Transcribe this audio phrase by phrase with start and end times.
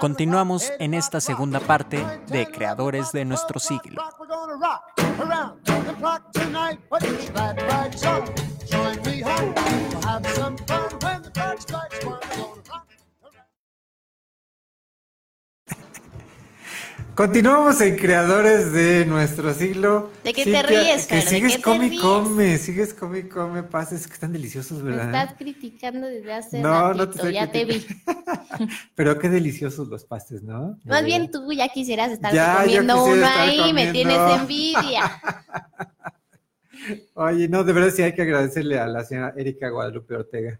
[0.00, 4.02] Continuamos en esta segunda parte de Creadores de nuestro siglo.
[17.20, 20.10] Continuamos en Creadores de nuestro siglo.
[20.24, 21.16] ¿De qué te ríes, Que?
[21.16, 24.92] ¿De sigues te come y come, sigues come y come, pases que están deliciosos, Me
[24.92, 25.24] ¿verdad?
[25.24, 27.84] estás criticando desde hace No, no te estoy ya te vi.
[28.94, 30.78] Pero qué deliciosos los pastes, ¿no?
[30.82, 35.20] De Más bien tú ya quisieras estar Ya, comiendo uno ahí, me tienes envidia.
[37.12, 40.58] Oye, no, de verdad sí hay que agradecerle a la señora Erika Guadalupe Ortega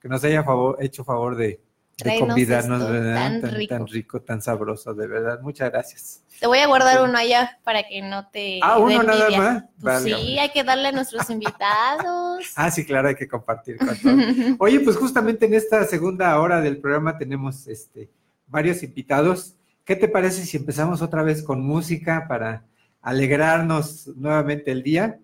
[0.00, 1.60] que nos haya favor, hecho favor de,
[2.04, 3.14] de convidarnos, esto ¿verdad?
[3.14, 3.74] tan tan, rico.
[3.74, 5.40] tan rico, tan sabroso, de verdad.
[5.40, 6.22] Muchas gracias.
[6.40, 9.64] Te voy a guardar uno allá para que no te Ah, uno nada más.
[9.78, 12.44] Pues sí, hay que darle a nuestros invitados.
[12.56, 14.24] Ah, sí, claro, hay que compartir con todos.
[14.58, 18.08] Oye, pues justamente en esta segunda hora del programa tenemos este,
[18.46, 19.54] varios invitados.
[19.84, 22.64] ¿Qué te parece si empezamos otra vez con música para
[23.02, 25.18] alegrarnos nuevamente el día?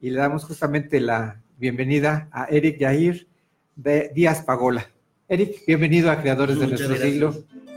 [0.00, 3.26] Y le damos justamente la bienvenida a Eric Yair
[3.74, 4.91] de Díaz Pagola.
[5.32, 7.10] Eric, bienvenido a Creadores de nuestro gracias.
[7.10, 7.34] siglo.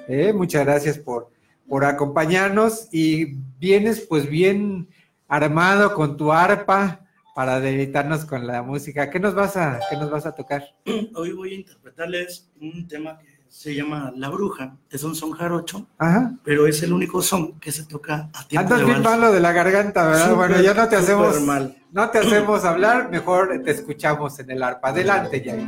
[0.10, 1.32] Eh, muchas gracias por,
[1.70, 4.90] por acompañarnos y vienes pues bien
[5.30, 7.00] armado con tu arpa
[7.34, 9.10] para deleitarnos con la música.
[9.10, 10.66] ¿Qué nos vas a, qué nos vas a tocar?
[11.16, 14.76] Hoy voy a interpretarles un tema que se llama La Bruja.
[14.90, 16.34] Es un son jarocho, Ajá.
[16.44, 19.40] pero es el único son que se toca a tiempo Andas de bien malo de
[19.40, 20.36] la garganta, ¿verdad?
[20.36, 21.78] Bueno, ya no te hacemos mal.
[21.94, 24.90] no te hacemos hablar, mejor te escuchamos en el arpa.
[24.90, 25.66] Adelante, Yair.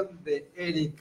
[0.00, 0.94] Interpretación de Eric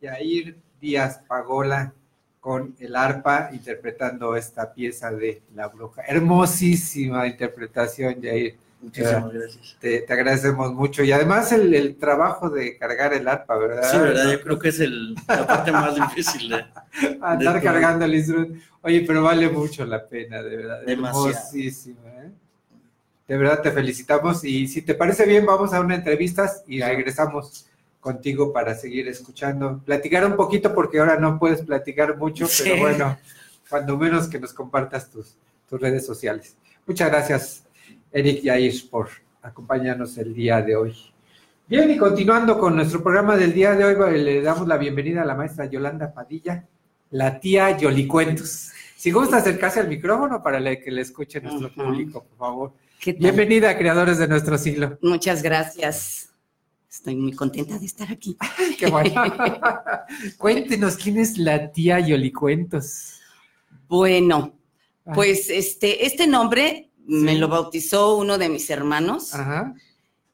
[0.00, 1.92] Yair Díaz Pagola
[2.40, 6.02] con el arpa interpretando esta pieza de La Bruja.
[6.02, 8.56] Hermosísima interpretación, Yair.
[8.80, 9.76] Muchísimas gracias.
[9.78, 11.04] Te, te agradecemos mucho.
[11.04, 13.88] Y además el, el trabajo de cargar el arpa, ¿verdad?
[13.88, 16.64] Sí, verdad, yo creo que es el, la parte más difícil de,
[17.20, 18.58] Andar de cargando el instrumento.
[18.82, 20.82] Oye, pero vale mucho la pena, de verdad.
[20.84, 21.28] Demasiado.
[21.28, 22.30] Hermosísimo, ¿eh?
[23.28, 24.42] De verdad te felicitamos.
[24.42, 27.66] Y si te parece bien, vamos a una entrevista y regresamos
[28.02, 29.80] contigo para seguir escuchando.
[29.86, 32.64] Platicar un poquito porque ahora no puedes platicar mucho, Sí.
[32.64, 33.16] pero bueno,
[33.70, 35.36] cuando menos que nos compartas tus,
[35.70, 36.56] tus redes sociales.
[36.84, 37.64] Muchas gracias,
[38.10, 39.08] Eric Yair, por
[39.40, 40.94] acompañarnos el día de hoy.
[41.68, 45.24] Bien, y continuando con nuestro programa del día de hoy, le damos la bienvenida a
[45.24, 46.66] la maestra Yolanda Padilla,
[47.12, 48.72] la tía Yolicuentos.
[48.96, 52.72] Si gusta acercarse al micrófono para que le escuche nuestro público, por favor.
[53.16, 54.98] Bienvenida, creadores de nuestro siglo.
[55.02, 56.31] Muchas gracias.
[57.02, 58.36] Estoy muy contenta de estar aquí.
[58.78, 59.24] Qué bueno.
[60.38, 63.14] Cuéntenos quién es la tía Yolicuentos.
[63.88, 64.54] Bueno,
[65.04, 69.74] Ah, pues este, este nombre me lo bautizó uno de mis hermanos, Ajá,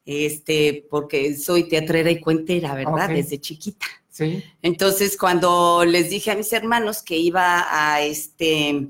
[0.05, 3.09] este, porque soy teatrera y cuentera, ¿verdad?
[3.09, 3.87] Desde chiquita.
[4.11, 4.43] sí.
[4.61, 8.89] Entonces, cuando les dije a mis hermanos que iba a este,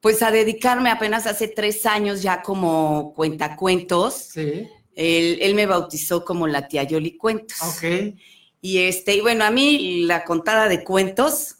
[0.00, 4.66] pues a dedicarme apenas hace tres años ya como cuentacuentos, Sí,
[4.96, 7.56] él, él me bautizó como la tía Yoli Cuentos.
[7.62, 8.14] ok.
[8.60, 11.56] Y este, y bueno, a mí la contada de cuentos,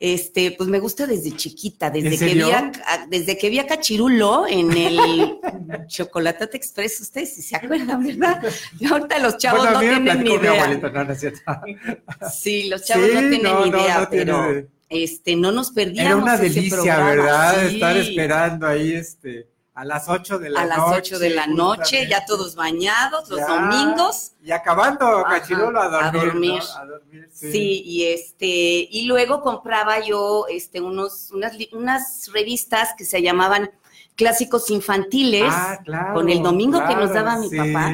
[0.00, 2.72] este, pues me gusta desde chiquita, desde que vi a,
[3.08, 5.38] desde que vi a Cachirulo en el
[5.86, 8.42] Chocolatate Express, ustedes sí se acuerdan, ¿verdad?
[8.78, 10.62] Y ahorita los chavos Bueno, no tienen ni idea.
[10.64, 11.40] abuelita, no, no es cierto.
[12.32, 16.06] Sí, los chavos Sí, no tienen no, idea, tiene- pero este, no nos perdíamos.
[16.06, 17.68] Era una ese delicia, programa, ¿verdad?
[17.68, 17.74] sí.
[17.74, 20.76] Estar esperando ahí este, a las 8 de la A noche.
[20.78, 23.46] las 8 de la noche, ya todos bañados, los Ya.
[23.48, 24.32] domingos.
[24.42, 26.62] Y acabando, Cachirulo, a a dormir.
[26.78, 27.50] A dormir, sí.
[27.52, 27.82] Sí.
[27.84, 33.70] y este, y luego compraba yo este, unos, unas, unas revistas que se llamaban
[34.14, 37.56] Clásicos Infantiles, Ah, claro, con el domingo que nos daba mi sí.
[37.56, 37.92] papá.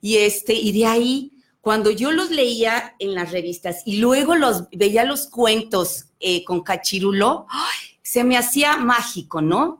[0.00, 4.70] y este, y de ahí, cuando yo los leía en las revistas y luego los
[4.70, 7.98] veía los cuentos eh, con Cachirulo, ¡ay!
[8.02, 9.79] se me hacía mágico, ¿no?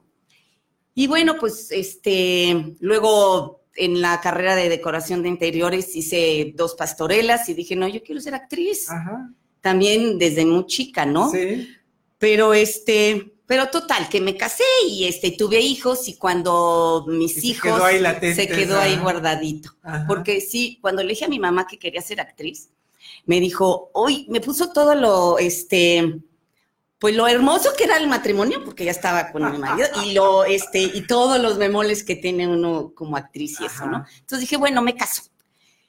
[1.00, 7.48] Y bueno, pues este, luego en la carrera de decoración de interiores hice dos pastorelas
[7.48, 9.32] y dije, no, yo quiero ser actriz Ajá,
[9.62, 11.30] también desde muy chica, ¿no?
[11.30, 11.74] sí.
[12.18, 17.40] Pero este, pero total, que me casé y este, tuve hijos y cuando mis Y
[17.40, 19.70] se hijos quedó ahí latente se quedó ahí guardadito.
[19.82, 20.04] Ajá.
[20.06, 22.68] Porque sí, cuando le dije a mi mamá que quería ser actriz,
[23.24, 26.20] me dijo, hoy me puso todo lo, este,
[27.00, 30.44] pues lo hermoso que era el matrimonio, porque ya estaba con mi marido, y lo,
[30.44, 33.86] este, y todos los bemoles que tiene uno como actriz y eso.
[33.86, 34.04] ¿no?
[34.18, 35.22] Entonces dije, bueno, me caso.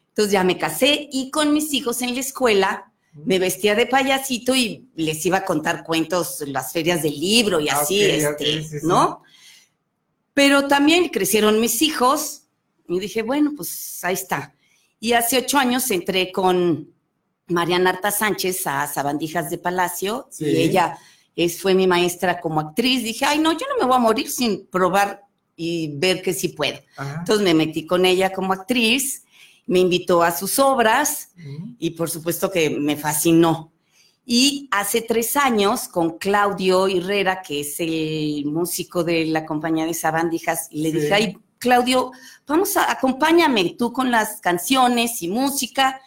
[0.08, 4.56] Entonces ya me casé y con mis hijos en la escuela me vestía de payasito
[4.56, 8.64] y les iba a contar cuentos en las ferias del libro y Ah, así, este,
[8.64, 8.78] sí.
[8.84, 9.22] ¿no?
[10.34, 12.44] Pero también crecieron mis hijos
[12.88, 14.56] y dije, bueno, pues ahí está.
[14.98, 16.91] Y hace ocho años entré con
[17.52, 20.46] Mariana Arta Sánchez a Sabandijas de Palacio Sí.
[20.46, 20.98] y ella
[21.36, 23.04] es, fue mi maestra como actriz.
[23.04, 25.24] Dije, ay, no, yo no me voy a morir sin probar
[25.56, 26.80] y ver que sí puedo.
[26.98, 27.18] Ajá.
[27.20, 29.24] Entonces me metí con ella como actriz,
[29.68, 31.76] me invitó a sus obras Ujú.
[31.80, 33.72] y por supuesto que me fascinó.
[34.26, 39.94] Y hace tres años, con Claudio Herrera, que es el músico de la compañía de
[39.94, 41.00] Sabandijas, le Sí.
[41.00, 42.12] dije, ay, Claudio,
[42.48, 46.02] vamos a, acompáñame tú con las canciones y música.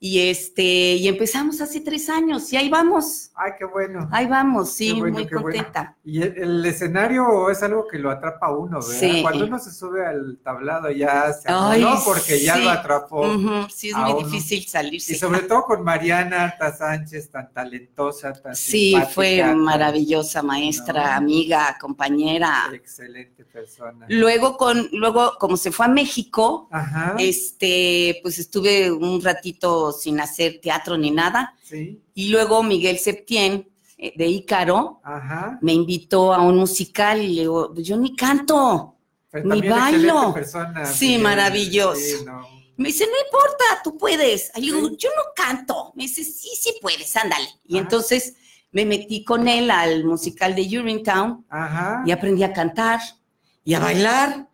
[0.00, 4.08] Y este, y empezamos hace tres años, y ahí vamos, Ay, qué bueno.
[4.12, 5.42] ahí vamos, sí, bueno, muy bueno.
[5.42, 5.96] contenta.
[6.04, 8.94] Y el, el escenario es algo que lo atrapa a uno, ¿verdad?
[9.00, 9.22] Sí.
[9.22, 12.62] Cuando uno se sube al tablado ya se Ay, acabó, porque ya sí.
[12.62, 13.22] lo atrapó.
[13.28, 14.28] Ujú, sí, es muy uno.
[14.28, 15.12] difícil salirse.
[15.14, 21.16] Y sobre todo con Mariana Arta Sánchez, tan talentosa, tan Sí, fue maravillosa maestra, No.
[21.16, 22.70] amiga, compañera.
[22.72, 24.06] Excelente persona.
[24.08, 27.16] Luego, con, luego, como se fue a México, Ajá.
[27.18, 31.54] este, pues estuve un ratito sin hacer teatro ni nada.
[31.62, 32.00] Sí.
[32.14, 35.58] Y luego Miguel Septién, eh, de Ícaro, Ajá.
[35.62, 38.94] me invitó a un musical y le digo, "Pues yo ni canto.
[39.30, 40.32] Pero Ni bailo.
[40.32, 40.86] persona.
[40.86, 41.22] Sí, Miguel.
[41.22, 42.00] maravilloso.
[42.00, 42.46] Sí, no.
[42.78, 44.50] Me dice, no importa, tú puedes.
[44.56, 44.96] Y le digo, Sí.
[45.00, 45.92] yo no canto.
[45.96, 47.48] Me dice, sí, sí puedes, ándale.
[47.66, 47.82] Y Ajá.
[47.82, 48.34] entonces
[48.70, 52.02] me metí con él al musical de Urinetown Ajá.
[52.06, 53.00] y aprendí a cantar
[53.64, 54.47] y a bailar.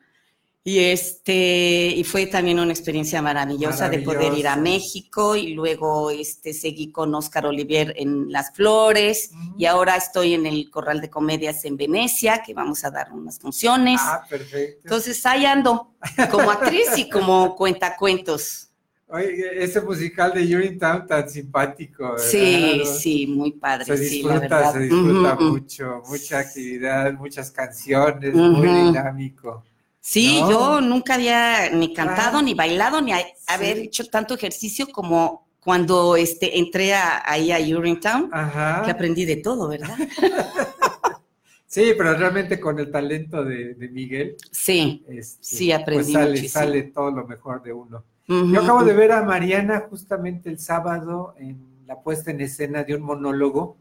[0.67, 4.57] Y este, y fue también una experiencia maravillosa, de poder ir a.
[4.57, 10.47] México y luego este, seguí con Oscar Olivier en Las Flores y ahora estoy en
[10.47, 14.01] el Corral de Comedias en Venecia, que vamos a dar unas funciones.
[14.03, 14.81] Ah, perfecto.
[14.85, 15.93] Entonces ahí ando,
[16.31, 18.71] como actriz y como cuentacuentos.
[19.09, 22.13] Oye, ese musical de Urinetown tan simpático.
[22.13, 22.25] ¿verdad?
[22.27, 24.73] Sí, sí, muy padre, Se sí, la disfruta, verdad.
[24.73, 29.63] se disfruta mucho, mucha actividad, muchas canciones, muy dinámico.
[30.07, 30.51] Sí, ¿No?
[30.51, 32.43] yo nunca había ni cantado, Ah.
[32.43, 37.57] ni bailado, ni a- haber hecho tanto ejercicio como cuando este, entré a- ahí a
[37.79, 38.91] Urinetown, que Ajá.
[38.91, 39.97] aprendí de todo, ¿verdad?
[41.67, 46.31] Sí, pero realmente con el talento de, de Miguel, Sí, este, Sí, aprendí pues sale,
[46.31, 46.53] muchísimo.
[46.65, 48.05] sale todo lo mejor de uno.
[48.29, 52.95] Yo acabo de ver a Mariana justamente el sábado en la puesta en escena de
[52.95, 53.77] un monólogo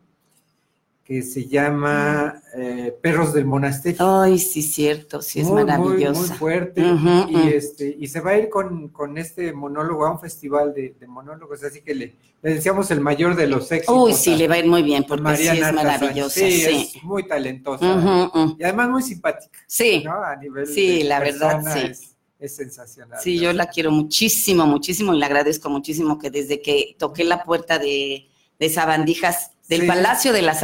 [1.04, 4.22] que se llama eh, Perros del Monasterio.
[4.22, 6.20] Ay, sí, cierto, sí, es muy, muy, maravillosa.
[6.30, 6.82] muy fuerte.
[7.30, 10.96] Y, este, y se va a ir con, con este monólogo a un festival de,
[10.98, 13.96] de monólogos, así que le, le deseamos el mayor de los éxitos.
[13.98, 16.52] Uy, sí, a- le va a ir muy bien, porque sí es Arta maravillosa, sí.
[16.52, 18.56] Sí, es muy talentosa.
[18.58, 20.14] Y además muy simpática, Sí, ¿no?
[20.24, 21.80] A nivel Sí, de la verdad, persona sí.
[21.92, 23.20] Es, es sensacional.
[23.22, 27.44] sí, yo la quiero muchísimo, muchísimo y le agradezco muchísimo que desde que toqué la
[27.44, 28.30] puerta de,
[28.60, 29.88] de Sabandijas, del Sí.
[29.88, 30.62] Palacio de las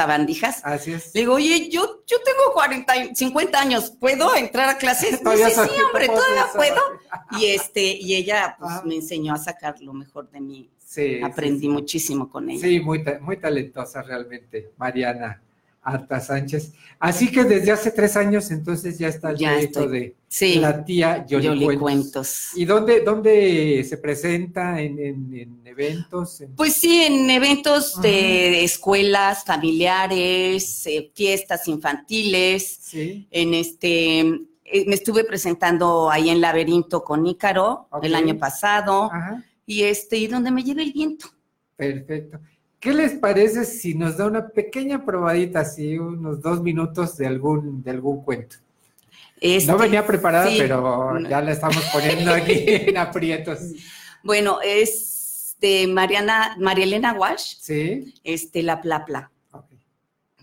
[0.63, 1.11] Así es.
[1.13, 5.19] le digo, oye, yo, yo tengo 40, y- 50 años, ¿puedo entrar a clases?
[5.23, 6.75] Dice, soy- sí, hombre, todavía puedo.
[7.39, 8.83] Y, este, y ella pues, Ajá.
[8.85, 10.69] me enseñó a sacar lo mejor de mí.
[10.83, 11.69] Sí, Aprendí sí, sí.
[11.69, 12.61] muchísimo con ella.
[12.61, 15.39] Sí, muy, muy talentosa realmente, Mariana
[15.83, 16.73] Arta Sánchez.
[16.99, 19.99] Así que desde hace tres años entonces ya está el Ya proyecto estoy.
[19.99, 21.81] de la tía Yoli, Yoli Cuentos.
[21.81, 22.49] Cuentos.
[22.55, 24.81] ¿Y dónde, dónde se presenta?
[24.81, 25.33] ¿En, en-
[25.65, 26.41] en eventos?
[26.41, 28.01] En- Pues sí, en eventos Ajá.
[28.01, 36.41] de escuelas, familiares, eh, fiestas infantiles, Sí, en este, eh, me estuve presentando ahí en
[36.41, 41.27] Laberinto con Ícaro el año pasado, ajá, y este, y donde me lleve el viento.
[41.75, 42.39] perfecto.
[42.79, 47.83] ¿Qué les parece si nos da una pequeña probadita, así unos dos minutos de algún,
[47.83, 48.55] de algún cuento?
[49.41, 50.55] Este, no venía preparada, sí.
[50.57, 53.59] pero ya la estamos poniendo aquí en aprietos.
[54.23, 55.08] Bueno, es
[55.59, 59.31] de Mariana, María Elena Walsh, Sí, este, La Plapla.
[59.51, 59.65] ok.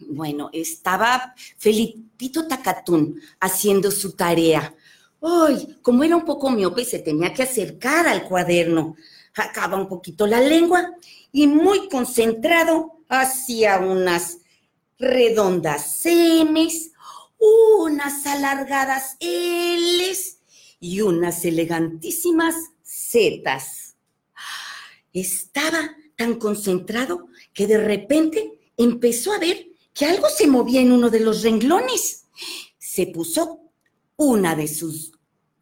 [0.09, 4.75] Bueno, estaba Felipito Tacatún haciendo su tarea.
[5.23, 8.97] Ay, como era un poco miope, se tenía que acercar al cuaderno.
[9.35, 10.95] Sacaba un poquito la lengua
[11.33, 14.39] y muy concentrado hacía unas
[14.99, 16.91] redondas M's,
[17.39, 20.39] unas alargadas L's
[20.81, 23.86] y unas elegantísimas Z's.
[25.17, 31.09] Estaba tan concentrado que de repente empezó a ver que algo se movía en uno
[31.09, 32.27] de los renglones.
[32.79, 33.63] Se puso
[34.17, 35.13] una de sus,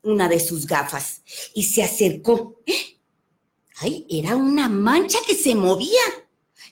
[0.02, 1.22] una de sus gafas
[1.54, 2.62] y se acercó.
[3.76, 4.04] ¡Ay!
[4.10, 6.02] Era una mancha que se movía.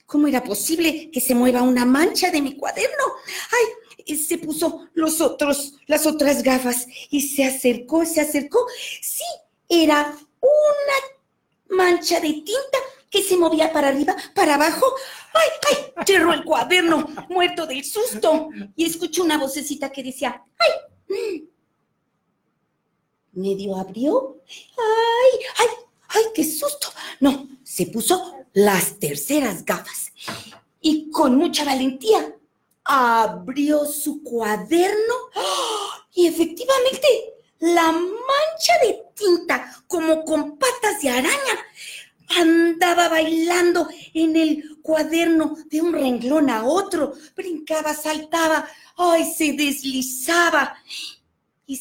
[0.05, 3.05] ¿Cómo era posible que se mueva una mancha de mi cuaderno?
[3.53, 4.05] ¡Ay!
[4.07, 8.67] Y se puso los otros, las otras gafas y se acercó, se acercó.
[9.01, 9.23] Sí,
[9.69, 11.22] era una
[11.73, 12.79] mancha de tinta
[13.11, 14.87] que se movía para arriba, para abajo.
[15.35, 16.05] ¡Ay, ay!
[16.07, 18.49] Cerró el cuaderno, muerto del susto.
[18.75, 20.71] Y escuchó una vocecita que decía, ¡ay!
[21.09, 21.53] mm".
[23.33, 24.43] Medio abrió.
[24.49, 25.69] ¡Ay, ay,
[26.09, 26.89] ay, qué susto!
[27.21, 30.13] No, se puso las terceras gafas.
[30.81, 32.35] Y con mucha valentía
[32.85, 35.15] abrió su cuaderno.
[35.35, 36.07] ¡Ah!
[36.15, 41.57] Y efectivamente, la mancha de tinta, como con patas de araña,
[42.41, 48.67] andaba bailando en el cuaderno de un renglón a otro, brincaba, saltaba,
[48.97, 50.75] ay, se deslizaba.
[51.67, 51.81] Y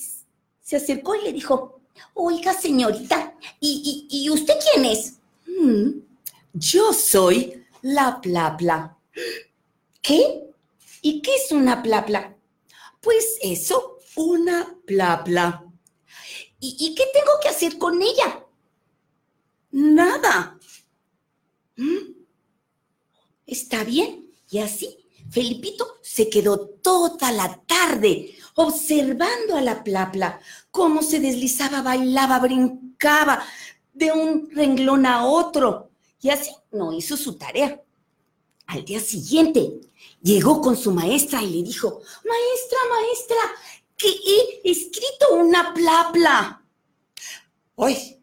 [0.62, 1.82] se acercó y le dijo,
[2.14, 5.14] oiga señorita, ¿y, y- y usted quién es?
[5.48, 6.00] "Mm,
[6.54, 8.96] yo soy la plapla.
[10.02, 10.44] ¿Qué?
[11.02, 12.36] ¿Y qué es una plapla?
[13.02, 15.66] Pues eso, una plapla.
[16.64, 18.46] ¿Y, qué tengo que hacer con ella?
[19.72, 20.60] Nada.
[21.76, 22.14] ¿Mm?
[23.48, 24.32] Está bien.
[24.48, 24.96] Y así,
[25.32, 30.40] Felipito se quedó toda la tarde observando a la plapla,
[30.70, 33.44] cómo se deslizaba, bailaba, brincaba
[33.94, 35.90] de un renglón a otro.
[36.22, 37.82] Y así no hizo su tarea.
[38.68, 39.82] Al día siguiente,
[40.22, 43.38] llegó con su maestra y le dijo, maestra, maestra,
[45.62, 46.64] escrito una plapla.
[47.78, 48.18] ¡Ay!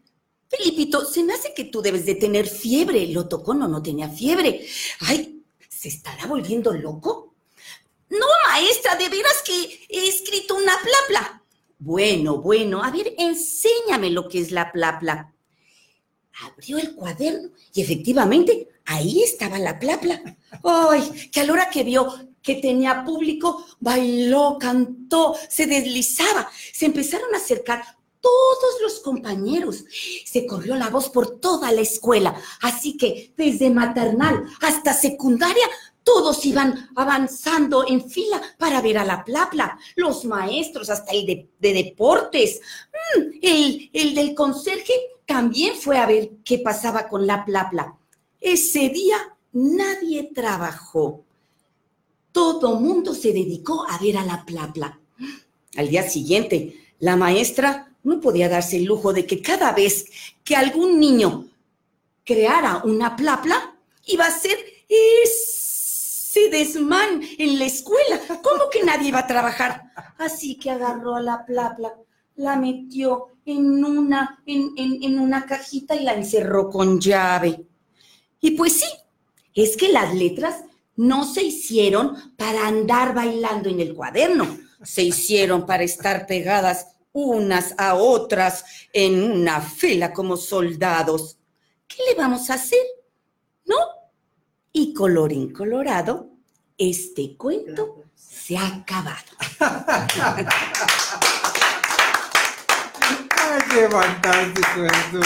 [0.47, 3.07] Felipito, se me hace que tú debes de tener fiebre.
[3.07, 4.65] Lo tocó, no, no tenía fiebre.
[5.01, 5.43] ¡Ay!
[5.67, 7.35] ¿Se estará volviendo loco?
[8.09, 11.43] No, maestra, de veras que he escrito una plapla.
[11.77, 15.33] Bueno, bueno, a ver, enséñame lo que es la plapla.
[16.41, 20.21] Abrió el cuaderno y efectivamente ahí estaba la plapla.
[20.63, 21.29] ¡Ay!
[21.31, 26.49] Que a la hora que vio que tenía público, bailó, cantó, se deslizaba.
[26.73, 27.83] Se empezaron a acercar
[28.21, 29.85] todos los compañeros.
[30.25, 32.35] Se corrió la voz por toda la escuela.
[32.61, 35.67] Así que desde maternal hasta secundaria,
[36.03, 39.77] todos iban avanzando en fila para ver a la plapla.
[39.95, 42.61] Los maestros, hasta el de, de deportes.
[43.15, 44.93] Mm, el, el del conserje
[45.25, 47.95] también fue a ver qué pasaba con la plapla.
[48.39, 49.17] Ese día
[49.51, 51.25] nadie trabajó.
[52.31, 54.99] Todo mundo se dedicó a ver a la plapla.
[55.75, 60.05] Al día siguiente, la maestra no podía darse el lujo de que cada vez
[60.43, 61.47] que algún niño
[62.23, 64.57] creara una plapla, iba a ser
[64.87, 68.19] ese desmán en la escuela.
[68.27, 69.91] ¿Cómo que nadie iba a trabajar?
[70.17, 71.93] Así que agarró a la plapla,
[72.35, 77.65] la metió en una, en, en- en una cajita y la encerró con llave.
[78.41, 78.87] Y pues sí,
[79.53, 80.63] es que las letras
[80.99, 87.73] no se hicieron para andar bailando en el cuaderno, se hicieron para estar pegadas unas
[87.77, 91.37] a otras en una fila como soldados.
[91.87, 92.85] ¿Qué le vamos a hacer?
[93.65, 93.77] ¿No?
[94.73, 96.31] Y colorín colorado,
[96.77, 99.31] este cuento se ha acabado.
[103.37, 105.21] Ay, qué fantástico eso.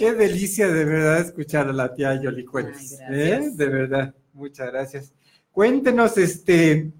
[0.00, 2.94] Qué delicia de verdad escuchar a la tía Yoli Cuentos.
[3.06, 3.50] Ay, ¿eh?
[3.52, 5.12] De verdad, muchas gracias.
[5.52, 6.90] Cuéntenos, este,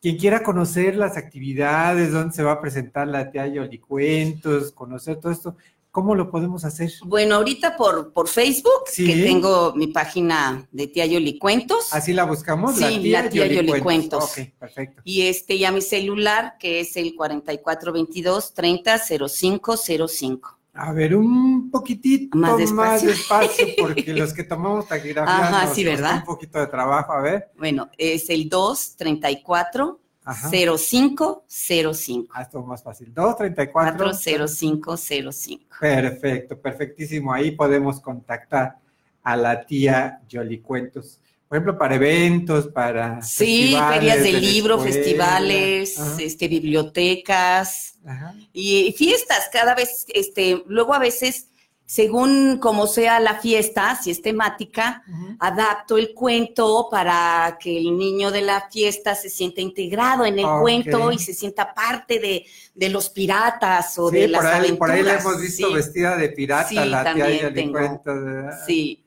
[0.00, 5.20] quien quiera conocer las actividades, dónde se va a presentar la tía Yoli Cuentos, conocer
[5.20, 5.56] todo esto,
[5.92, 6.90] ¿cómo lo podemos hacer?
[7.04, 9.06] Bueno, ahorita por, por Facebook, Sí.
[9.06, 11.92] que tengo mi página de Tía Yoli Cuentos.
[11.92, 12.74] ¿Así la buscamos?
[12.74, 14.24] Sí, la tía Yoli Cuentos.
[14.24, 15.00] Ok, perfecto.
[15.04, 20.58] Y este ya mi celular, que es el 4422 300505.
[20.74, 23.66] A ver, un poquitito Más más despacio.
[23.78, 26.16] porque los que tomamos taquigrafía Ajá, nos sí, ¿verdad?
[26.18, 27.12] un poquito de trabajo.
[27.12, 27.50] A ver.
[27.58, 30.50] Bueno, es el 234 Ajá.
[30.50, 32.32] 0505.
[32.34, 33.12] Ah, esto más fácil.
[33.12, 33.96] 234.
[33.98, 35.76] 40505.
[35.78, 37.32] Perfecto, perfectísimo.
[37.32, 38.78] Ahí podemos contactar
[39.22, 41.20] a la tía Yoli Cuentos.
[41.52, 43.20] Por ejemplo, para eventos, para.
[43.20, 44.96] Sí, ferias de libro, escuela.
[44.96, 48.34] festivales, Ajá, este, bibliotecas ajá.
[48.54, 49.50] y fiestas.
[49.52, 51.50] Cada vez, este, luego a veces,
[51.84, 55.02] según como sea la fiesta, si es temática,
[55.40, 60.46] adapto el cuento para que el niño de la fiesta se sienta integrado en el
[60.62, 64.56] cuento y se sienta parte de, de los piratas o Sí, de las por, ahí,
[64.58, 64.78] aventuras.
[64.78, 67.72] por ahí la hemos visto sí, vestida de pirata, Sí, la tía Yoli tengo.
[67.78, 68.24] Cuentos.
[68.24, 68.58] ¿verdad?
[68.66, 69.04] Sí,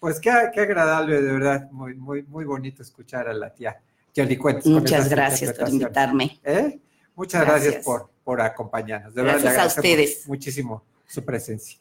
[0.00, 1.70] Pues qué, qué agradable, de verdad.
[1.70, 3.80] Muy, muy, muy bonito escuchar a la tía
[4.14, 4.64] Yoli Cuentos.
[4.64, 6.38] con muchas gracias por invitarme.
[6.44, 6.78] ¿Eh?
[7.14, 7.84] Muchas gracias, Gracias.
[7.84, 9.14] por, por acompañarnos.
[9.14, 10.28] De verdad, le Gracias a ustedes.
[10.28, 11.78] Muchísimo su presencia.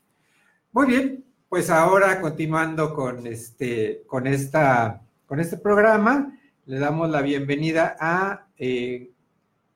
[0.72, 7.22] Muy bien, pues ahora continuando con este, con esta, con este programa, le damos la
[7.22, 9.10] bienvenida a eh,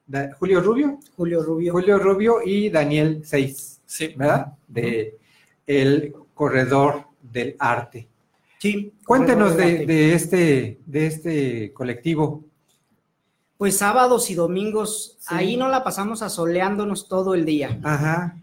[0.06, 1.71] Da- Julio Rubio, Julio Rubio.
[1.73, 4.13] Julio Rubio y Daniel Seis, Sí.
[4.17, 4.54] ¿verdad?
[4.67, 5.17] De
[5.67, 8.08] el corredor del arte.
[8.60, 8.93] Sí.
[9.06, 12.43] Cuéntenos de, de este, de este colectivo.
[13.58, 15.28] Pues sábados y domingos, Sí.
[15.36, 17.80] ahí no la pasamos asoleándonos todo el día.
[17.84, 18.38] Ajá.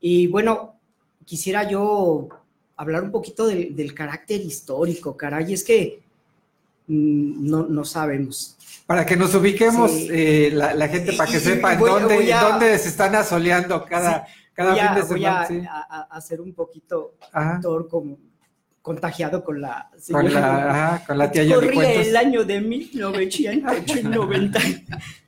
[0.00, 0.76] Y bueno,
[1.24, 2.28] quisiera yo
[2.76, 6.02] hablar un poquito del, del carácter histórico, caray, es que
[6.86, 8.56] mm, no, no sabemos.
[8.86, 10.08] Para que nos ubiquemos, Sí.
[10.10, 13.84] eh, la, la gente, para que Y- voy- dónde, voy a- dónde se están asoleando
[13.84, 15.40] cada, cada voy a, fin de voy semana.
[15.42, 15.62] a- sí.
[15.68, 17.60] a- a hacer un poquito Ajá.
[18.82, 20.30] Contagiado con la Con señora.
[20.40, 22.06] la, ajá, con la tía Corría Cuentos.
[22.08, 24.60] el año de 1990.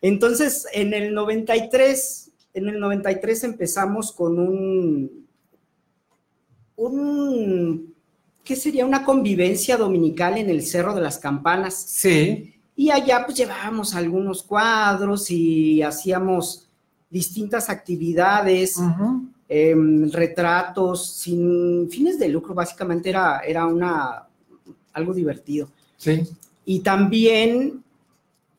[0.00, 5.26] Entonces, en el 93, en el 93 empezamos con un,
[6.76, 7.94] un,
[8.44, 8.86] ¿qué sería?
[8.86, 11.74] Una convivencia dominical en el Cerro de las Campanas.
[11.74, 16.68] Sí, Y allá pues llevábamos algunos cuadros y hacíamos
[17.10, 24.26] distintas actividades, ujú, em, retratos, sin fines de lucro, básicamente era, era una,
[24.92, 25.68] algo divertido.
[25.96, 26.22] sí.
[26.64, 27.82] Y también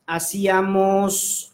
[0.04, 1.52] hacíamos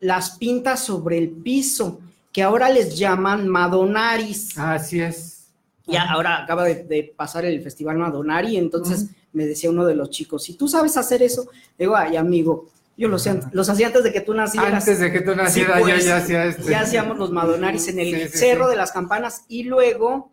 [0.00, 4.58] las pintas sobre el piso, que ahora les llaman Madonaris.
[4.58, 5.48] Así es.
[5.86, 10.10] Ya ahora acaba de, de pasar el Festival Madonari, entonces me decía uno de los
[10.10, 12.68] chicos, si tú sabes hacer eso, digo, ay amigo,
[12.98, 14.72] yo los, hacía- los hacía antes de que tú nacieras.
[14.86, 16.70] Antes de que tú nacieras, pues, yo ya hacía este.
[16.70, 20.32] Ya hacíamos los Madonaris en el Sí, sí, Cerro de las Campanas y luego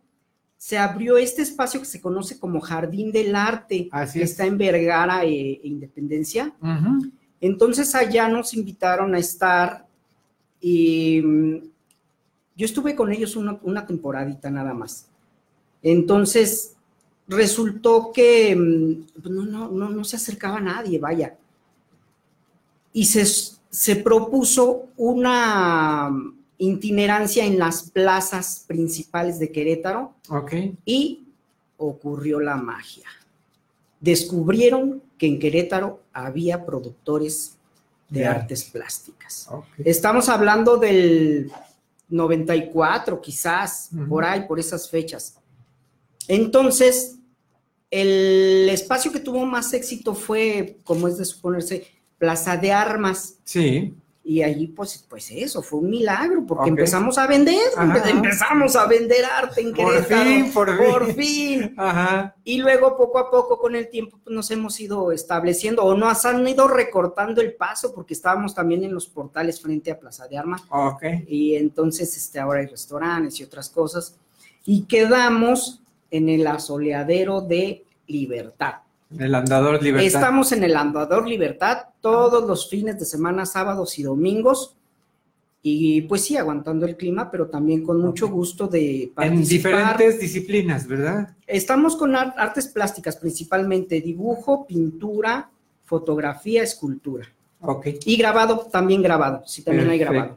[0.57, 4.31] se abrió este espacio que se conoce como Jardín del Arte, Así que es.
[4.31, 6.53] está en Vergara e, e Independencia.
[7.39, 9.85] Entonces allá nos invitaron a estar
[10.59, 11.55] y mm,
[12.57, 15.07] yo estuve con ellos una, una temporadita nada más.
[15.83, 16.73] Entonces
[17.27, 21.35] resultó que mm, pues, no, no, no, no se acercaba nadie, vaya.
[22.95, 23.25] Y se,
[23.69, 26.09] se propuso una
[26.57, 30.53] itinerancia en las plazas principales de Querétaro Ok.
[30.85, 31.25] y
[31.75, 33.03] ocurrió la magia.
[33.99, 37.57] Descubrieron que en Querétaro había productores
[38.07, 39.49] de artes plásticas.
[39.83, 41.51] Estamos hablando del
[42.07, 44.07] 94, quizás, Ujú.
[44.07, 45.35] por ahí, por esas fechas.
[46.29, 47.17] Entonces,
[47.91, 53.39] el espacio que tuvo más éxito fue, como es de suponerse, Plaza de Armas.
[53.43, 53.95] Sí.
[54.27, 58.09] Y allí, pues, pues eso, fue un milagro, porque empezamos a vender, Ajá.
[58.09, 60.23] empezamos a vender arte en Por Querétaro.
[60.23, 60.91] fin, por fin.
[60.91, 61.75] Por fin.
[61.77, 62.35] Ajá.
[62.43, 66.25] Y luego, poco a poco, con el tiempo, pues, nos hemos ido estableciendo o nos
[66.25, 70.39] han ido recortando el paso, porque estábamos también en los portales frente a Plaza de
[70.39, 70.63] Armas.
[70.69, 71.03] Ok.
[71.27, 74.17] Y entonces, este, ahora hay restaurantes y otras cosas.
[74.65, 78.84] Y quedamos en el asoleadero de Libertad.
[79.19, 80.05] El andador libertad.
[80.07, 84.75] Estamos en el Andador Libertad todos los fines de semana, sábados y domingos.
[85.67, 89.71] Y pues sí, aguantando el clima, pero también con mucho gusto de en participar.
[89.71, 91.29] diferentes disciplinas, ¿verdad?
[91.47, 95.49] Estamos con ar- artes plásticas, principalmente dibujo, pintura,
[95.85, 97.25] fotografía, escultura.
[97.61, 97.87] Ok.
[98.05, 99.41] Y grabado, también grabado.
[99.47, 100.35] Sí, también hay grabado.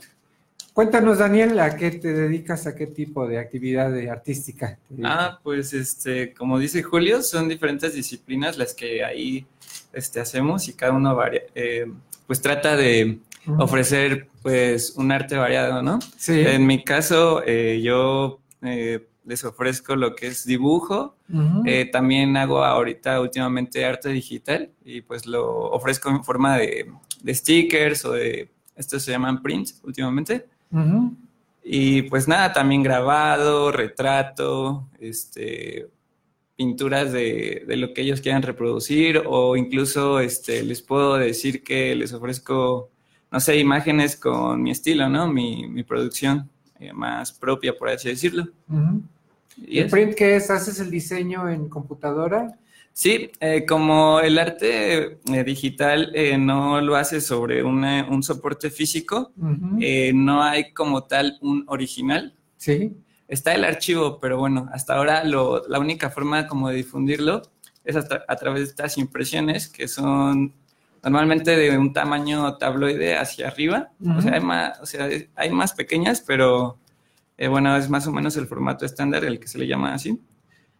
[0.82, 2.68] Cuéntanos, Daniel, ¿a qué te dedicas?
[2.68, 4.78] ¿A qué tipo de actividad de artística?
[5.02, 9.44] Ah, pues este, como dice Julio, son diferentes disciplinas las que ahí
[9.92, 11.90] este, hacemos y cada uno varia- eh,
[12.28, 13.18] pues trata de
[13.58, 15.98] ofrecer pues un arte variado, ¿no?
[16.16, 16.42] Sí.
[16.46, 21.16] En mi caso, eh, yo eh, les ofrezco lo que es dibujo,
[21.66, 26.88] eh, también hago ahorita últimamente arte digital y pues lo ofrezco en forma de,
[27.20, 30.46] de stickers o de, estos se llaman prints últimamente.
[31.62, 35.88] Y pues nada, también grabado, retrato, este,
[36.56, 41.94] pinturas de, de lo que ellos quieran reproducir o incluso este, les puedo decir que
[41.94, 42.90] les ofrezco,
[43.30, 45.32] no sé, imágenes con mi estilo, ¿no?
[45.32, 46.48] Mi, mi producción
[46.80, 48.48] eh, más propia, por así decirlo.
[49.56, 50.50] Y ¿El print qué es?
[50.50, 52.58] ¿Haces el diseño en computadora?
[53.00, 58.70] Sí, eh, como el arte eh, digital eh, no lo hace sobre una- un soporte
[58.70, 59.30] físico,
[59.80, 62.34] eh, no hay como tal un original.
[62.56, 62.92] Sí.
[63.28, 67.42] Está el archivo, pero bueno, hasta ahora lo- la única forma como de difundirlo
[67.84, 70.52] es a, tra- a través de estas impresiones que son
[71.04, 73.90] normalmente de un tamaño tabloide hacia arriba.
[74.18, 76.78] O sea, hay más, o sea, hay más pequeñas, pero
[77.36, 80.18] eh, bueno, es más o menos el formato estándar, el que se le llama así.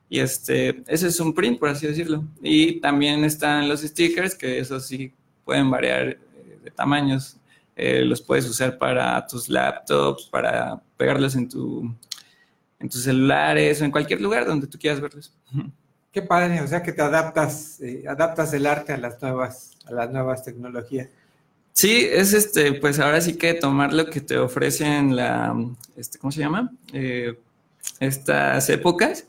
[0.09, 2.25] Y este, ese es un print, por así decirlo.
[2.43, 5.13] Y también están los stickers, que esos sí
[5.45, 7.37] pueden variar eh, de tamaños.
[7.77, 11.95] Eh, los puedes usar para tus laptops, para pegarlos en tu
[12.81, 15.33] en tus celulares o en cualquier lugar donde tú quieras verlos.
[16.13, 19.93] Qué padre, o sea que te adaptas, eh, adaptas el arte a las nuevas, a
[19.93, 21.09] las nuevas tecnologías.
[21.73, 25.55] Sí, es este, pues ahora sí que tomar lo que te ofrecen la,
[25.97, 26.73] este, ¿cómo se llama?
[26.93, 27.39] Eh,
[28.01, 29.27] estas épocas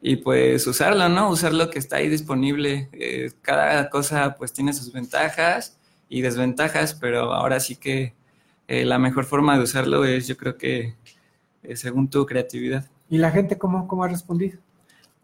[0.00, 1.30] y pues usarlo, ¿no?
[1.30, 2.88] Usar lo que está ahí disponible.
[2.92, 8.14] Eh, cada cosa pues tiene sus ventajas y desventajas, pero ahora sí que
[8.68, 10.94] eh, la mejor forma de usarlo es yo creo que
[11.62, 12.88] eh, según tu creatividad.
[13.08, 14.58] ¿Y la gente cómo, cómo ha respondido?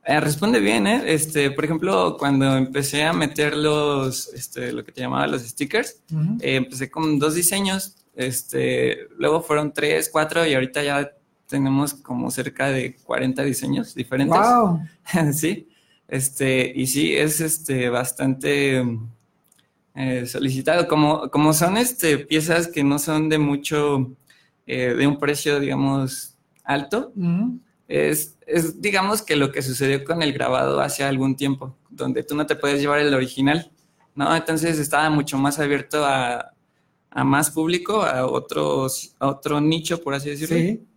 [0.04, 1.02] Responde bien, ¿eh?
[1.06, 6.00] Este, por ejemplo, cuando empecé a meter los, este, lo que te llamaba los stickers,
[6.40, 11.12] empecé con dos diseños, este, luego fueron tres, cuatro y ahorita ya
[11.52, 14.36] tenemos como cerca de 40 diseños diferentes.
[14.36, 14.80] Wow.
[15.32, 15.68] sí,
[16.08, 18.82] este, y sí, es este, bastante
[19.94, 20.88] eh, solicitado.
[20.88, 24.10] Como, como son este, piezas que no son de mucho,
[24.66, 27.12] eh, de un precio, digamos, alto,
[27.86, 32.34] es, es, digamos, que lo que sucedió con el grabado hace algún tiempo, donde tú
[32.34, 33.70] no te puedes llevar el original,
[34.14, 34.34] ¿no?
[34.34, 36.52] Entonces estaba mucho más abierto a,
[37.10, 40.56] a más público, a, otros, a otro nicho, por así decirlo.
[40.56, 40.91] Sí.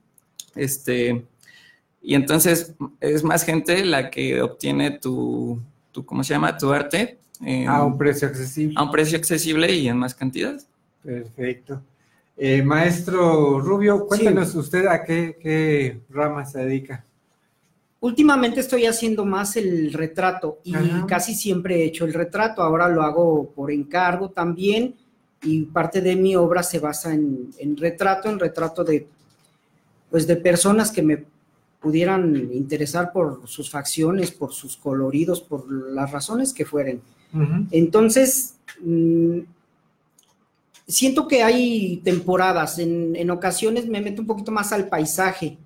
[0.56, 1.26] Este,
[2.02, 5.60] y entonces es más gente la que obtiene tu,
[5.91, 6.58] tu ¿cómo se llama?
[6.58, 8.74] Tu arte en- A un precio accesible.
[8.78, 10.60] a un precio accesible y en más cantidad.
[11.04, 11.82] Perfecto.
[12.38, 17.04] Eh, maestro Rubio, cuéntanos usted a qué, qué rama se dedica.
[18.02, 21.06] Últimamente estoy haciendo más el retrato y Ajá.
[21.08, 22.62] casi siempre he hecho el retrato.
[22.62, 24.96] Ahora lo hago por encargo también
[25.41, 29.08] y parte de mi obra se basa en, en retrato, en retrato de,
[30.15, 31.25] pues de personas que me
[31.82, 37.01] pudieran interesar por sus facciones, por sus coloridos, por las razones que fueren.
[37.69, 39.39] Entonces, mm,
[40.88, 45.58] siento que hay temporadas, en, en ocasiones me meto un poquito más al paisaje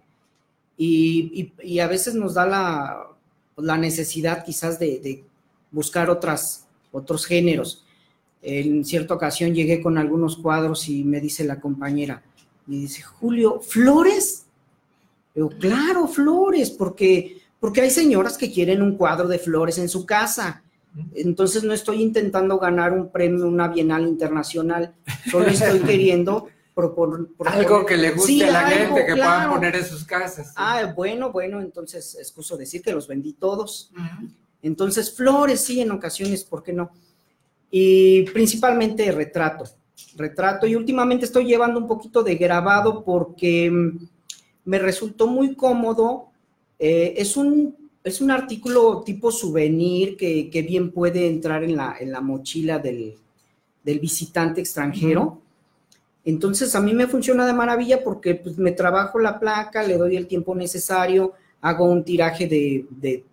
[0.75, 3.07] y, y- y a veces nos da la,
[3.57, 5.23] la necesidad quizás de, de
[5.71, 7.85] buscar otras, otros géneros.
[8.41, 12.23] En cierta ocasión llegué con algunos cuadros y me dice la compañera,
[12.69, 14.45] me dice, Julio, ¿flores?
[15.35, 20.05] Yo, claro, flores, porque, porque hay señoras que quieren un cuadro de flores en su
[20.05, 20.63] casa.
[21.13, 24.93] Entonces no estoy intentando ganar un premio, una bienal internacional,
[25.29, 29.49] solo estoy queriendo proponer- Algo que le guste Sí, a la algo, gente, que puedan
[29.51, 30.47] poner en sus casas.
[30.47, 30.53] sí.
[30.57, 33.91] Ah, bueno, bueno, entonces excuso decir que los vendí todos.
[34.61, 36.91] Entonces, flores, sí, en ocasiones, ¿por qué no?
[37.71, 39.63] y principalmente retrato,
[40.15, 40.67] retrato.
[40.67, 44.07] Y últimamente estoy llevando un poquito de grabado porque mm,
[44.65, 46.27] me resultó muy cómodo.
[46.77, 51.95] Eh, es, un, es un artículo tipo souvenir que, que bien puede entrar en la,
[51.99, 53.15] en la mochila del,
[53.83, 55.41] del visitante extranjero.
[56.25, 60.15] Entonces a mí me funciona de maravilla porque pues, me trabajo la placa, le doy
[60.15, 63.23] el tiempo necesario, hago un tiraje de, de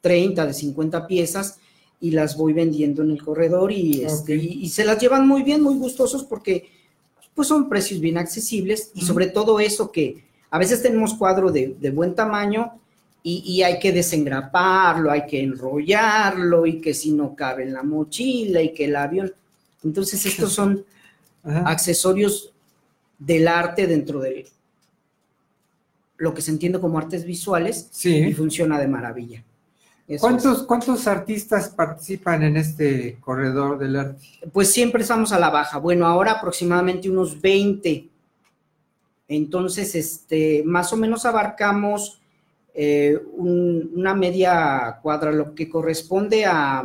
[0.00, 1.58] 30, de 50 piezas
[2.00, 5.42] y las voy vendiendo en el corredor y, este, y, y se las llevan muy
[5.42, 6.68] bien, muy gustosos porque
[7.34, 11.76] pues son precios bien accesibles y sobre todo eso que a veces tenemos cuadro de,
[11.78, 12.72] de buen tamaño
[13.22, 17.82] y, y hay que desengraparlo, hay que enrollarlo y que si no cabe en la
[17.82, 19.32] mochila y que el avión.
[19.84, 20.84] Entonces estos son
[21.44, 21.60] Ajá.
[21.68, 22.52] accesorios
[23.18, 24.46] del arte dentro de
[26.18, 28.34] lo que se entiende como artes visuales y Sí.
[28.34, 29.44] funciona de maravilla.
[30.08, 34.22] Eso ¿Cuántos, ¿Cuántos artistas participan en este corredor del arte?
[34.42, 34.50] es.
[34.52, 35.78] Pues siempre estamos a la baja.
[35.78, 38.08] Bueno, ahora aproximadamente unos 20.
[39.28, 42.20] Entonces, este, más o menos abarcamos
[42.78, 46.84] eh, un- una media cuadra, lo que corresponde a,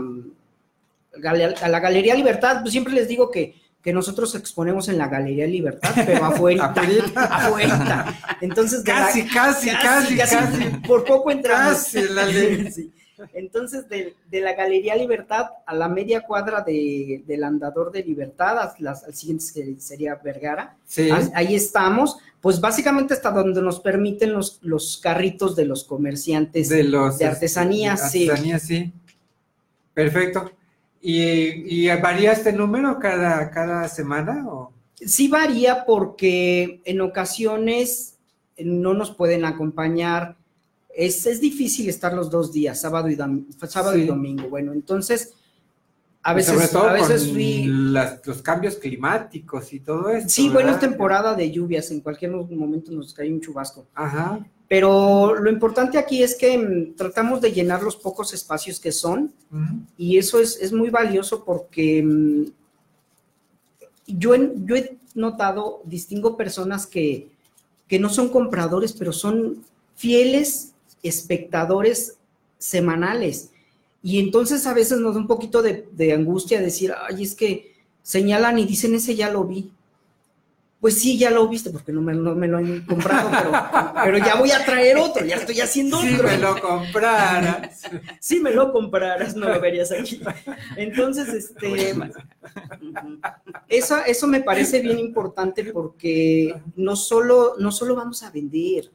[1.22, 2.62] la Galería Libertad.
[2.62, 6.74] Pues siempre les digo que, que nosotros exponemos en la Galería Libertad, pero afuera.
[7.16, 8.38] Afuera.
[8.40, 10.64] Entonces, de la- Casi, casi, casi, casi.
[10.88, 11.74] Por poco entramos.
[11.84, 12.72] Casi, la ley.
[12.72, 12.92] Sí.
[13.34, 18.58] Entonces, de, de la Galería Libertad a la media cuadra de- del Andador de Libertad,
[18.60, 21.10] a las- al siguiente se- sería Vergara, Sí.
[21.12, 26.70] Ah- ahí estamos, pues básicamente hasta donde nos permiten los, los carritos de los comerciantes.
[26.70, 28.28] de los de artesanía, sí.
[28.30, 28.92] artesanía, sí.
[29.94, 30.52] Perfecto.
[31.02, 34.46] ¿Y, y varía este número cada, cada semana?
[34.48, 34.72] O?
[34.96, 38.18] Sí varía porque en ocasiones
[38.58, 40.36] no nos pueden acompañar.
[40.96, 43.16] Es, es difícil estar los dos días, sábado y,
[43.68, 44.50] sábado y domingo.
[44.50, 45.34] Bueno, entonces,
[46.24, 50.10] a Y veces, sobre todo a veces con fui- las- los cambios climáticos y todo
[50.10, 50.30] eso.
[50.30, 53.86] Sí, bueno, es temporada de lluvias, en cualquier momento nos cae un chubasco.
[53.96, 54.46] Ajá.
[54.68, 59.34] Pero lo importante aquí es que mm, tratamos de llenar los pocos espacios que son
[59.98, 62.44] y eso es, es muy valioso porque mm,
[64.08, 64.34] yo,
[64.66, 67.30] yo he notado, distingo personas que,
[67.88, 69.64] que no son compradores, pero son
[69.96, 70.71] fieles
[71.04, 72.18] espectadores
[72.58, 73.52] semanales.
[74.04, 77.76] Y entonces a veces nos da un poquito de, de angustia decir, ay, es que
[78.02, 79.72] señalan y dicen, ese ya lo vi.
[80.80, 83.52] Pues sí, ya lo viste, porque no me, no me lo han comprado, pero,
[84.04, 86.28] pero ya voy a traer otro, ya estoy haciendo Si otro.
[86.28, 87.84] me lo compraras.
[88.20, 90.20] Si me lo compraras, no lo verías aquí.
[90.78, 91.94] Entonces, este,
[93.70, 98.90] eso, eso me parece bien importante porque no solo, no solo vamos a vender,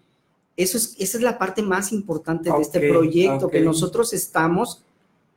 [0.57, 4.83] eso es, esa es la parte más importante de este proyecto, que nosotros estamos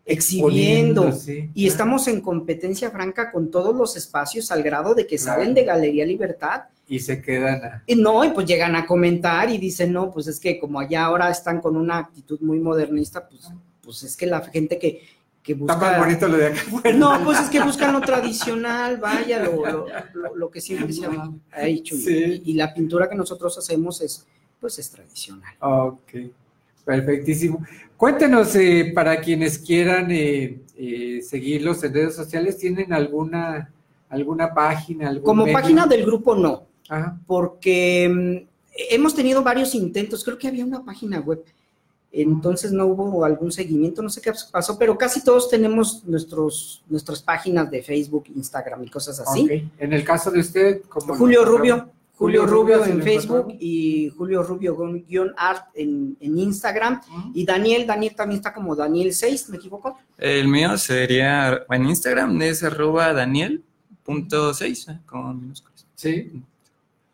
[0.06, 1.50] exhibiendo sí.
[1.54, 5.64] y estamos en competencia franca con todos los espacios al grado de que salen de
[5.66, 7.64] Galería Libertad Y se quedan.
[7.64, 10.80] a- y no, y pues llegan a comentar y dicen, no, pues es que como
[10.80, 13.50] allá ahora están con una actitud muy modernista, pues,
[13.82, 15.02] pues es que la gente que,
[15.44, 15.92] que Está busca...
[15.92, 16.92] más bonito lo de acá afuera.
[16.98, 21.06] No, pues es que buscan lo tradicional, vaya, lo, lo, lo- lo que siempre se
[21.06, 21.96] ha ha hecho.
[21.96, 22.42] Y- Sí.
[22.46, 24.26] Y, y la pintura que nosotros hacemos es,
[24.60, 25.54] pues es tradicional.
[25.60, 26.12] Ok,
[26.86, 27.65] perfectísimo.
[27.98, 33.72] Cuéntenos, eh, para quienes quieran eh, eh, seguirlos en redes sociales, ¿tienen alguna,
[34.10, 35.10] alguna página?
[35.10, 35.58] Algún Como medio?
[35.58, 37.19] página del grupo, no, Ajá.
[37.28, 38.48] porque mm,
[38.91, 41.43] hemos tenido varios intentos, creo que había una página web,
[42.12, 47.22] entonces no hubo algún seguimiento, no sé qué pasó, pero casi todos tenemos nuestros, nuestras
[47.22, 49.69] páginas de Facebook, Instagram y cosas así.
[49.78, 54.44] En el caso de usted, como Julio Rubio, Julio Rubio ¿se en Facebook y Julio
[54.44, 57.00] Rubio guión- art en, en Instagram.
[57.34, 59.98] Y Daniel, Daniel también está como Daniel 6, ¿me equivoco?
[60.18, 65.86] El mío sería en Instagram, es arroba daniel.6 eh, con minúsculas.
[65.96, 66.32] Sí,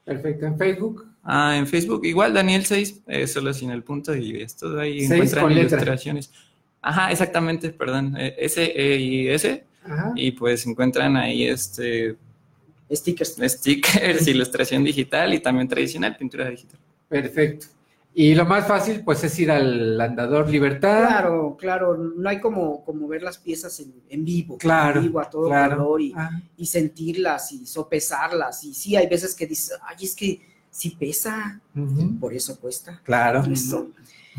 [0.03, 0.45] perfecto.
[0.45, 4.79] En Facebook, Ah, en Facebook igual Daniel6, eh, solo sin el punto y es todo
[4.79, 5.77] ahí Seis encuentran con letra.
[5.77, 6.31] ilustraciones.
[6.83, 10.11] Ajá, exactamente, perdón, eh, S E y S Ajá.
[10.15, 12.15] y pues encuentran ahí este
[12.91, 13.35] Stickers.
[13.47, 16.79] stickers, ilustración digital y también tradicional, pintura digital.
[17.07, 17.67] perfecto.
[18.17, 21.05] Y lo más fácil, pues, es ir al Andador Libertad.
[21.05, 25.19] Claro, claro, no hay como, como ver las piezas en, en vivo, Claro, en vivo
[25.19, 25.75] a todo claro.
[25.83, 28.63] color y, Ah, y sentirlas y sopesarlas.
[28.63, 30.39] Y sí, hay veces que dices, ay, es que
[30.71, 31.59] sí pesa,
[32.21, 33.01] por eso cuesta.
[33.03, 33.43] Claro.
[33.51, 33.89] Eso.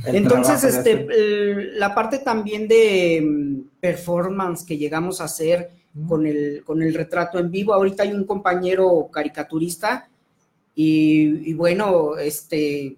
[0.07, 1.07] El Entonces, este,
[1.75, 5.71] la parte también de mm, performance que llegamos a hacer
[6.09, 7.73] con el, con el retrato en vivo.
[7.73, 10.09] Ahorita hay un compañero caricaturista
[10.75, 12.97] y, y bueno, este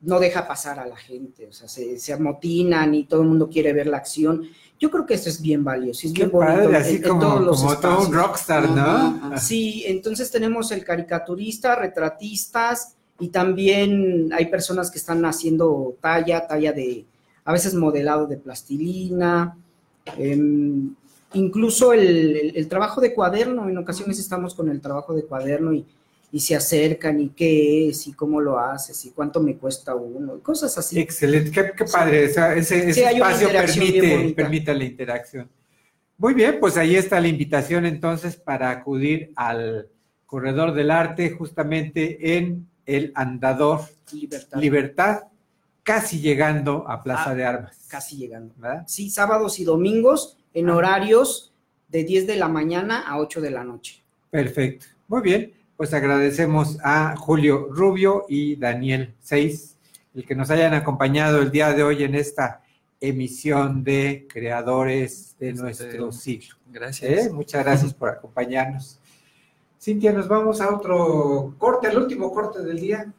[0.00, 3.48] no deja pasar a la gente, o sea, se, se amotinan y todo el mundo
[3.48, 4.42] quiere ver la acción.
[4.78, 7.02] Yo creo que eso es bien valioso, es Qué bien bonito padre, en- así en
[7.04, 9.38] como, todos los como todo un rockstar, ¿no?
[9.38, 16.72] Sí, entonces tenemos el caricaturista, retratistas y también hay personas que están haciendo talla, talla
[16.72, 17.06] de,
[17.46, 19.56] a veces modelado de plastilina,
[20.18, 20.94] em,
[21.34, 25.72] incluso el, el- el trabajo de cuaderno, en ocasiones estamos con el trabajo de cuaderno
[25.72, 25.84] y,
[26.32, 30.36] y se acercan y qué es y cómo lo haces y cuánto me cuesta uno,
[30.36, 30.98] y cosas así.
[30.98, 35.48] Excelente, qué, qué padre, o sea, ese, Sí, espacio permite, permite la interacción.
[36.18, 39.88] Muy bien, pues ahí está la invitación entonces para acudir al
[40.26, 43.80] Corredor del Arte justamente en el Andador
[44.12, 45.18] Libertad, Libertad,
[45.82, 47.78] casi llegando a Plaza Ah, de Armas.
[47.88, 48.54] casi llegando.
[48.58, 48.84] ¿verdad?
[48.86, 51.52] Sí, sábados y domingos en horarios
[51.88, 54.02] de 10 de la mañana a 8 de la noche.
[54.30, 54.86] Perfecto.
[55.08, 59.74] Muy bien, pues agradecemos a Julio Rubio y Daniel Seis
[60.14, 62.62] el que nos hayan acompañado el día de hoy en esta
[63.00, 66.54] emisión de Creadores de Este, nuestro siglo.
[66.70, 67.26] Gracias.
[67.26, 67.30] ¿Eh?
[67.30, 69.00] Muchas gracias por acompañarnos.
[69.80, 73.12] Cintia, nos vamos a otro corte, el último corte del día.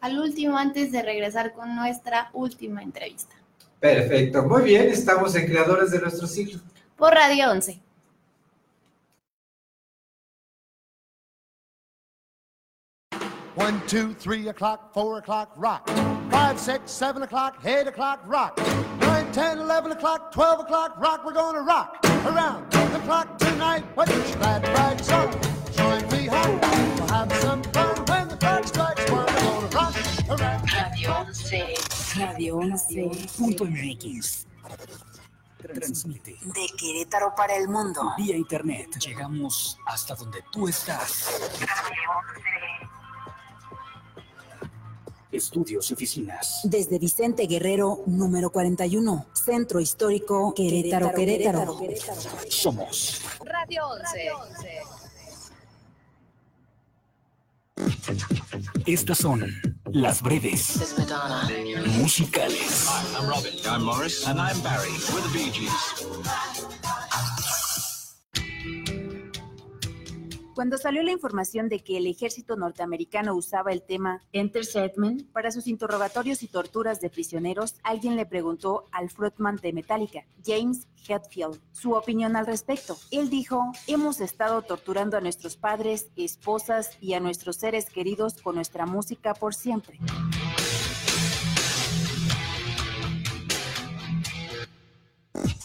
[0.00, 3.34] Al último, antes de regresar con nuestra última entrevista.
[3.80, 6.60] Perfecto, muy bien, estamos en Creadores de nuestro siglo.
[6.96, 7.82] Por Radio 11.
[13.54, 15.88] One, two, three o'clock, four o'clock, rock.
[16.30, 18.58] Five, six, seven o'clock, eight o'clock, rock.
[19.00, 21.24] Nine, ten, eleven o'clock, twelve o'clock, rock.
[21.24, 23.84] We're gonna rock around the clock tonight.
[23.94, 25.32] What you glad right song?
[25.72, 26.60] Join me home.
[26.60, 29.26] We'll have some fun when the clock strikes one.
[29.26, 29.94] We're gonna rock
[30.28, 30.72] around.
[30.72, 31.74] Radio 11.
[32.18, 33.26] Radio 11.
[33.36, 34.44] Punto MX.
[35.58, 38.12] Transmite De Querétaro para el mundo.
[38.16, 38.96] vía internet.
[38.98, 41.28] Llegamos hasta donde tú estás.
[45.32, 46.60] Estudios y oficinas.
[46.64, 51.78] Desde Vicente Guerrero, número 41, Centro Histórico Querétaro, Querétaro.
[52.48, 54.30] Somos Radio 11.
[58.86, 59.44] Estas son
[59.92, 60.94] las breves
[61.98, 62.88] musicales.
[63.18, 63.52] I'm Robin.
[63.68, 64.26] I'm Morris.
[64.26, 64.90] And I'm Barry.
[65.12, 66.85] We're the Bee Gees.
[70.56, 75.50] Cuando salió la información de que el ejército norteamericano usaba el tema Enter Sandman para
[75.50, 81.60] sus interrogatorios y torturas de prisioneros, alguien le preguntó al frontman de Metallica, James Hetfield,
[81.72, 82.96] su opinión al respecto.
[83.10, 88.54] Él dijo, hemos estado torturando a nuestros padres, esposas y a nuestros seres queridos con
[88.54, 89.98] nuestra música por siempre.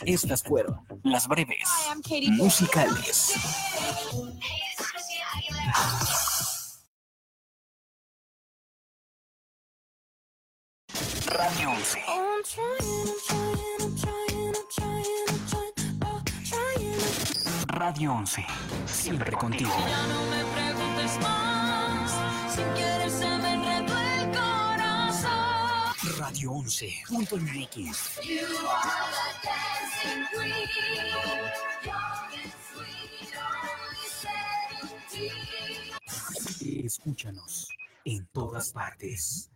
[0.06, 1.70] Estas fueron las breves
[2.32, 3.34] musicales.
[11.26, 12.00] Radio 11.
[17.68, 18.46] Radio 11.
[18.86, 19.72] Siempre contigo.
[20.08, 22.12] no me preguntes más,
[22.54, 25.94] si quieres se me enredó el corazón.
[26.20, 27.04] Radio 11.
[27.08, 28.20] Punto MX.
[28.24, 31.08] You are the dancing queen,
[36.92, 37.70] Escúchanos
[38.04, 39.50] en todas partes.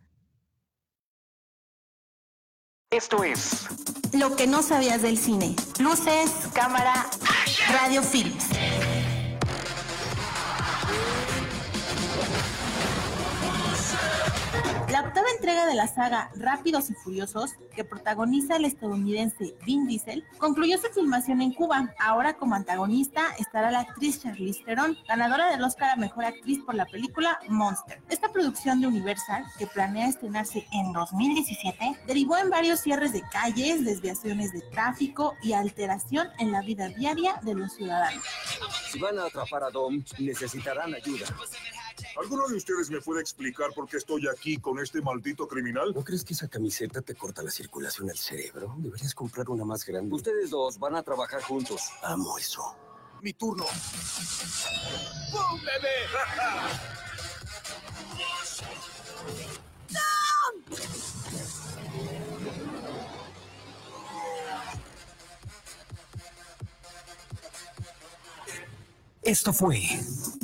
[2.90, 3.66] Esto es
[4.14, 5.54] Lo que no sabías del cine.
[5.78, 7.04] Luces, cámara,
[7.68, 8.46] radio films.
[14.90, 20.24] La octava entrega de la saga Rápidos y Furiosos, que protagoniza el estadounidense Vin Diesel,
[20.38, 21.92] concluyó su filmación en Cuba.
[21.98, 26.74] Ahora como antagonista estará la actriz Charlize Theron, ganadora del Oscar a Mejor Actriz por
[26.74, 28.00] la película Monster.
[28.08, 33.84] Esta producción de Universal, que planea estrenarse en 2017, derivó en varios cierres de calles,
[33.84, 38.24] desviaciones de tráfico y alteración en la vida diaria de los ciudadanos.
[38.90, 41.26] Si van a atrapar a Dom, necesitarán ayuda.
[42.18, 45.92] ¿Alguno de ustedes me puede explicar por qué estoy aquí con este maldito criminal?
[45.94, 48.74] ¿No crees que esa camiseta te corta la circulación al cerebro?
[48.78, 50.14] Deberías comprar una más grande.
[50.14, 51.90] Ustedes dos van a trabajar juntos.
[52.02, 52.76] Amo eso.
[53.22, 53.64] Mi turno.
[55.32, 55.96] ¡Bum, bebé!
[69.26, 69.82] Esto fue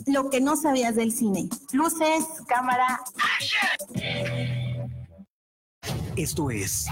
[0.06, 1.48] Lo que no sabías del cine.
[1.72, 3.00] Luces, cámara.
[6.16, 6.86] Esto es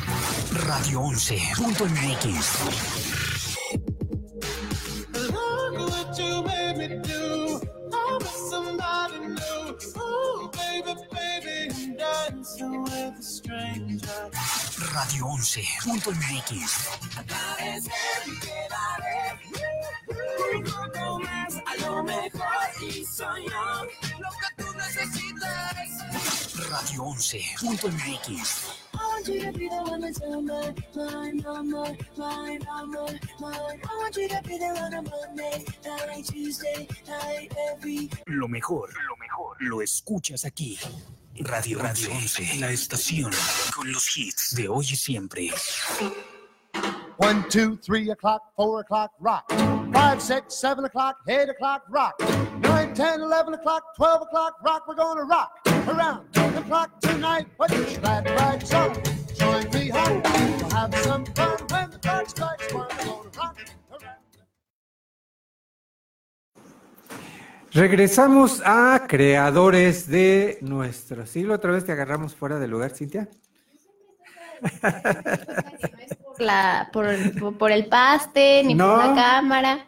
[0.52, 2.60] Radio 11.mx.
[14.92, 16.60] Radio 11.mx.
[26.70, 28.80] Radio 11.mx.
[28.92, 29.26] I want
[38.26, 40.76] Lo mejor, lo mejor, lo escuchas aquí.
[41.38, 43.30] Radio Radio 11, la estación
[43.76, 45.50] con los hits de hoy y siempre.
[47.18, 49.48] One, two, three o'clock, four o'clock, rock.
[49.92, 52.14] Five, six, seven o'clock, eight o'clock, rock.
[53.00, 54.86] Nine, ten, eleven o'clock, twelve o'clock, rock.
[54.86, 55.50] We're gonna rock
[55.88, 57.46] around the clock tonight.
[57.56, 58.92] Put your glad rags on.
[59.38, 59.90] Join me.
[59.90, 62.88] We'll have some fun when the clock strikes one.
[62.98, 63.56] We're gonna rock
[63.90, 64.16] around.
[67.72, 71.54] Regresamos a creadores de nuestro siglo.
[71.54, 73.28] Otra vez te agarramos fuera del lugar, Cintia.
[76.36, 77.06] Por, la, por,
[77.38, 78.94] por- por el paste, ni No.
[78.96, 79.86] por la cámara.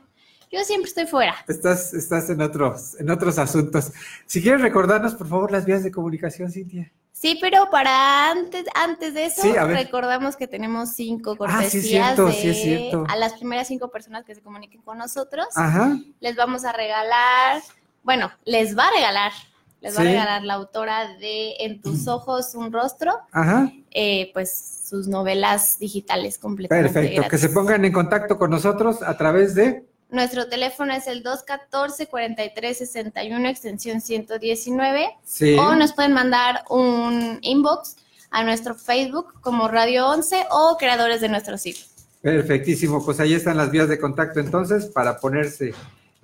[0.53, 1.35] Yo siempre estoy fuera.
[1.49, 3.91] Estás, estás en otros, en otros asuntos.
[4.27, 6.93] Si quieres recordarnos, por favor, las vías de comunicación, Cintia.
[7.11, 11.73] Sí, pero para antes, antes de eso, Sí, recordamos que tenemos cinco Ah, sí es
[11.73, 15.47] cortesías cierto, de- sí a las primeras cinco personas que se comuniquen con nosotros.
[15.55, 15.97] Ajá.
[16.21, 17.63] Les vamos a regalar,
[18.03, 19.33] bueno, les va a regalar,
[19.81, 23.71] les va a regalar la autora de En tus ojos un rostro, Ajá.
[23.93, 27.29] eh, pues sus novelas digitales completamente Perfecto.
[27.31, 29.87] Que se pongan en contacto con nosotros a través de.
[30.13, 35.09] Nuestro teléfono es el 214-4361, extensión 119.
[35.25, 35.57] Sí.
[35.59, 37.97] O nos pueden mandar un inbox
[38.31, 41.87] a nuestro Facebook como Radio 11 o creadores de nuestro sitio.
[42.21, 43.03] Perfectísimo.
[43.03, 45.73] Pues ahí están las vías de contacto entonces para ponerse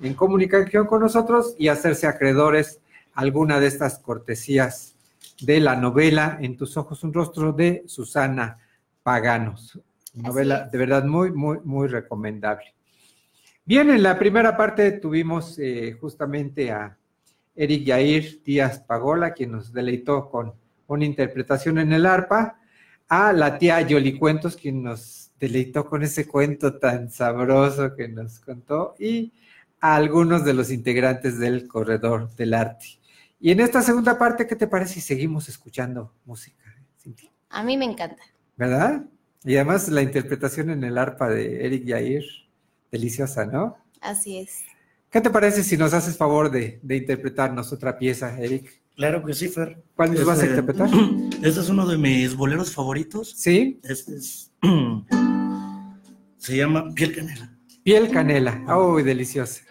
[0.03, 2.81] en comunicación con nosotros y hacerse acreedores
[3.15, 4.97] a alguna de estas cortesías
[5.41, 8.59] de la novela En tus ojos un rostro de Susana
[9.03, 9.81] Paganos.
[10.13, 12.75] Novela de verdad muy, muy, muy recomendable.
[13.69, 16.97] Bien, en la primera parte tuvimos eh, justamente a
[17.55, 20.55] Eric Yair Díaz Pagola, quien nos deleitó con
[20.87, 22.59] una interpretación en el arpa,
[23.11, 28.41] a la tía Yoli Cuentos, quien nos deleitó con ese cuento tan sabroso que nos
[28.41, 29.35] contó, y
[29.83, 32.87] a algunos de los integrantes del Corredor del Arte.
[33.39, 36.75] Y en esta segunda parte, ¿qué te parece si seguimos escuchando música?
[36.97, 37.31] Cintia?
[37.51, 38.23] A mí me encanta.
[38.57, 39.05] ¿Verdad?
[39.45, 42.25] Y además la interpretación en el arpa de Eric Yair,
[42.91, 43.77] deliciosa, ¿no?
[44.01, 44.61] Así es.
[45.11, 48.83] ¿Qué te parece si nos haces favor de, de interpretarnos otra pieza, Eric?
[48.95, 49.83] Claro que sí, Fer.
[49.95, 50.89] ¿Cuál nos vas a Este- interpretar?
[51.43, 53.33] Este es uno de mis boleros favoritos.
[53.37, 53.81] Sí.
[53.85, 54.53] Este es.
[56.39, 57.53] Se llama Piel Canela.
[57.83, 58.63] Piel canela.
[58.77, 59.63] ¡Uy, deliciosa!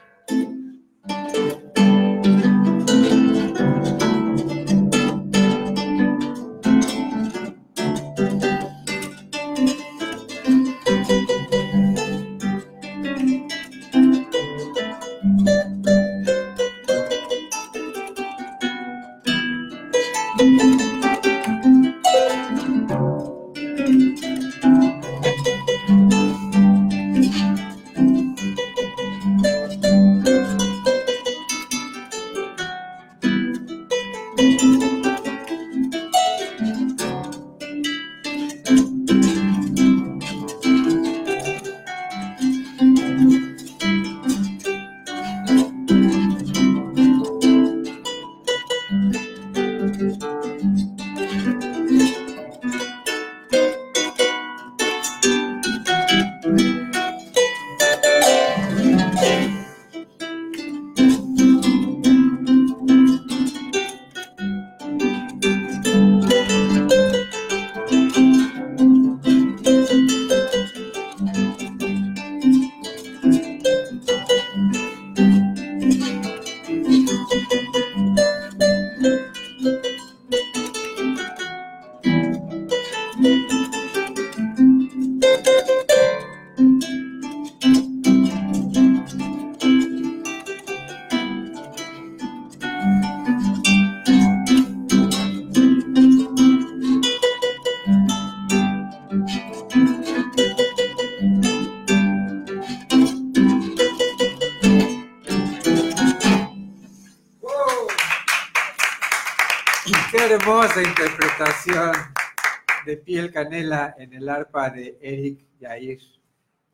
[113.98, 116.00] En el arpa de Eric Yair.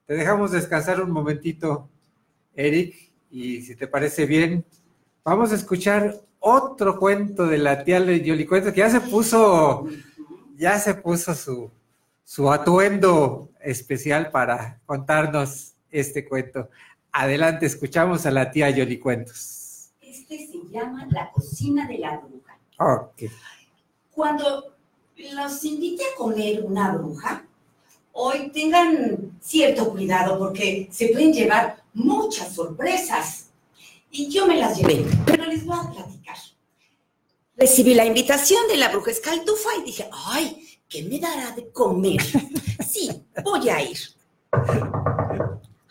[0.05, 1.89] Te dejamos descansar un momentito,
[2.55, 4.65] Eric, y si te parece bien,
[5.23, 9.87] vamos a escuchar otro cuento de la tía de Yoli Cuentos, que ya se puso,
[10.55, 11.71] ya se puso su,
[12.23, 16.69] su atuendo especial para contarnos este cuento.
[17.13, 19.93] Adelante, escuchamos a la tía Yoli Cuentos.
[20.01, 22.57] Este se llama La cocina de la bruja.
[22.79, 23.31] Ok.
[24.11, 24.72] Cuando
[25.17, 27.45] los invite a comer una bruja,
[28.11, 33.47] hoy tengan cierto cuidado porque se pueden llevar muchas sorpresas.
[34.11, 36.37] Y yo me las llevé, pero les voy a platicar.
[37.55, 42.21] Recibí la invitación de la bruja escaldufa y dije, ay, ¿qué me dará de comer?
[42.89, 43.09] Sí,
[43.43, 43.97] voy a ir.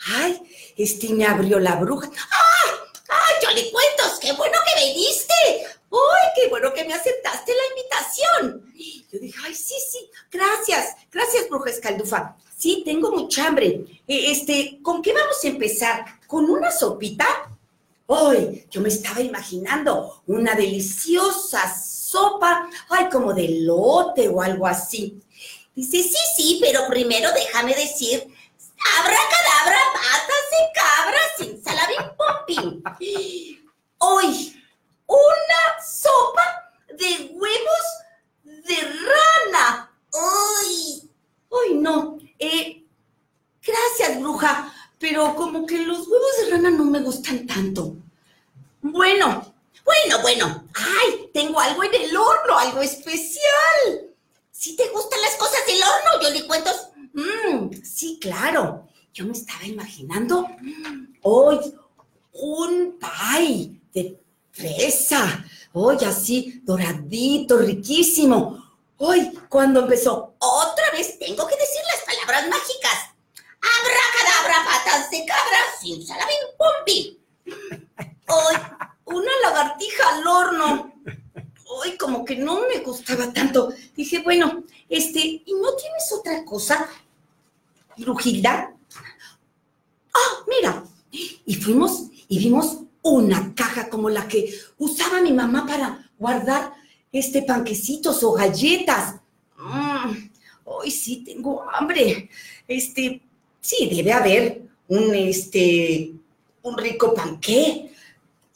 [0.07, 0.41] Ay,
[0.77, 2.09] este me abrió la bruja.
[2.09, 2.71] ¡Ay!
[3.09, 4.21] ¡Ay, Jolly Cuentos!
[4.21, 5.72] ¡Qué bueno que viniste!
[5.93, 8.73] ¡Ay, qué bueno que me aceptaste la invitación!
[9.13, 12.37] Yo dije, ay, sí, sí, gracias, gracias, bruja escaldufa.
[12.57, 13.85] Sí, tengo mucha hambre.
[14.09, 16.05] Eh, Este, ¿con qué vamos a empezar?
[16.27, 17.27] ¿Con una sopita?
[18.09, 25.21] Ay, yo me estaba imaginando una deliciosa sopa, ay, como de lote o algo así.
[25.75, 28.27] Dice, sí, sí, pero primero déjame decir,
[28.99, 32.83] abracadabra, patas de cabra, sin salabim pompín.
[33.99, 34.62] Hoy,
[35.13, 37.87] una sopa de huevos
[38.45, 39.91] de rana.
[40.13, 41.11] ¡Ay!
[41.51, 42.19] ¡Ay, no!
[42.39, 42.85] Eh,
[43.63, 47.95] gracias, bruja, pero como que los huevos de rana no me gustan tanto.
[48.81, 49.55] Bueno,
[49.85, 50.65] bueno, bueno.
[50.75, 51.31] ¡Ay!
[51.33, 54.13] Tengo algo en el horno, algo especial.
[54.51, 56.89] ¿Sí te gustan las cosas del horno, Yoli Cuentos?
[57.13, 58.89] Mm, sí, claro.
[59.13, 61.59] Yo me estaba imaginando mm, hoy
[62.33, 64.22] un pie de
[64.53, 65.45] fresa.
[65.73, 68.63] Hoy así, doradito, riquísimo.
[68.99, 73.11] Hoy, cuando empezó, otra vez tengo que decir las palabras mágicas.
[73.81, 77.19] Abracadabra, patas de cabra, sin salabín, pompi.
[78.29, 78.55] Hoy,
[79.07, 80.93] una lagartija al horno.
[81.67, 83.73] Hoy, como que no me gustaba tanto.
[83.97, 86.89] Dije, bueno, este, ¿y no tienes otra cosa,
[87.97, 88.75] Brujilda?
[90.15, 90.85] Ah, mira.
[91.11, 96.73] Y fuimos y vimos una caja como la que usaba mi mamá para guardar
[97.11, 99.17] este panquecitos o galletas.
[99.59, 100.33] Mm,
[100.65, 102.31] Hoy sí tengo hambre.
[102.67, 103.21] Este,
[103.61, 106.13] sí, debe haber un, este,
[106.63, 107.93] un rico panqué.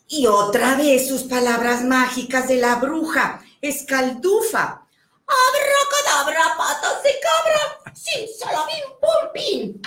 [0.09, 4.83] Y otra vez sus palabras mágicas de la bruja, escaldufa.
[5.27, 9.83] Abracadabra, patas de cabra, sin salabín, pompín.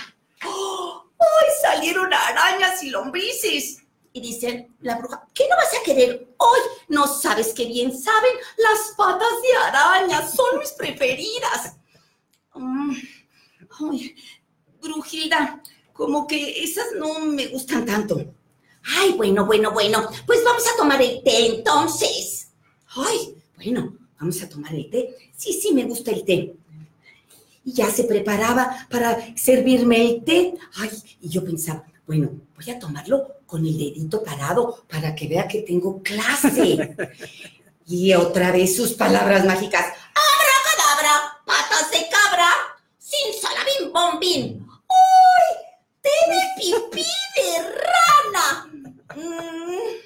[0.46, 1.04] ¡Oh!
[1.18, 3.78] ¡Ay, salieron arañas y lombrices!
[4.12, 6.58] Y dice la bruja, ¿qué no vas a querer hoy?
[6.88, 11.76] No sabes qué bien saben las patas de araña, son mis preferidas.
[12.54, 12.94] Mm,
[13.78, 14.16] ay,
[14.82, 18.34] Brujilda, como que esas no me gustan tanto.
[18.82, 22.50] Ay, bueno, bueno, bueno, pues vamos a tomar el té entonces.
[22.88, 25.14] Ay, bueno, vamos a tomar el té.
[25.36, 26.56] Sí, sí, me gusta el té.
[27.64, 30.54] Y ya se preparaba para servirme el té.
[30.76, 30.90] Ay,
[31.20, 35.62] y yo pensaba, bueno, voy a tomarlo con el dedito parado para que vea que
[35.62, 36.96] tengo clase.
[37.86, 39.84] Y otra vez sus palabras mágicas.
[39.84, 42.48] Abracadabra, patas de cabra,
[42.98, 44.68] sin salabín bombín.
[44.88, 45.66] ¡Uy!
[46.00, 47.02] ¡Té de pipí
[47.36, 48.70] de rana!
[49.16, 49.96] Mm,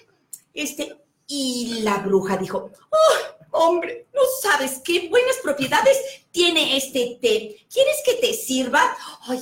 [0.55, 4.07] Este, y la bruja dijo, ¡Oh, hombre!
[4.15, 5.99] No sabes qué buenas propiedades
[6.31, 7.67] tiene este té.
[7.71, 8.97] ¿Quieres que te sirva?
[9.29, 9.41] Ay,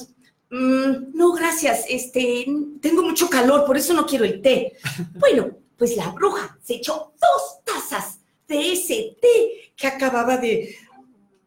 [0.53, 1.84] mm, no, gracias.
[1.88, 2.46] Este,
[2.80, 4.76] tengo mucho calor, por eso no quiero el té.
[5.14, 10.76] Bueno, pues la bruja se echó dos tazas de ese té que acababa de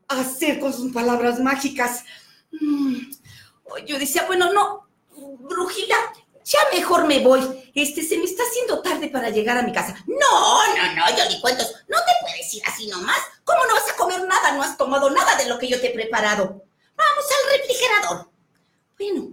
[0.08, 2.03] hacer con sus palabras mágicas.
[2.51, 2.97] Mm,
[3.86, 4.88] Yo decía, bueno, no,
[5.39, 5.95] brujita,
[6.43, 7.41] ya mejor me voy.
[7.74, 9.95] Este, se me está haciendo tarde para llegar a mi casa.
[10.08, 11.74] No, no, no, yo ni cuentos.
[11.88, 13.18] No te puedes ir así nomás.
[13.43, 14.53] ¿Cómo no vas a comer nada?
[14.53, 16.43] No has tomado nada de lo que yo te he preparado.
[16.95, 18.30] Vamos al refrigerador.
[18.98, 19.30] Bueno,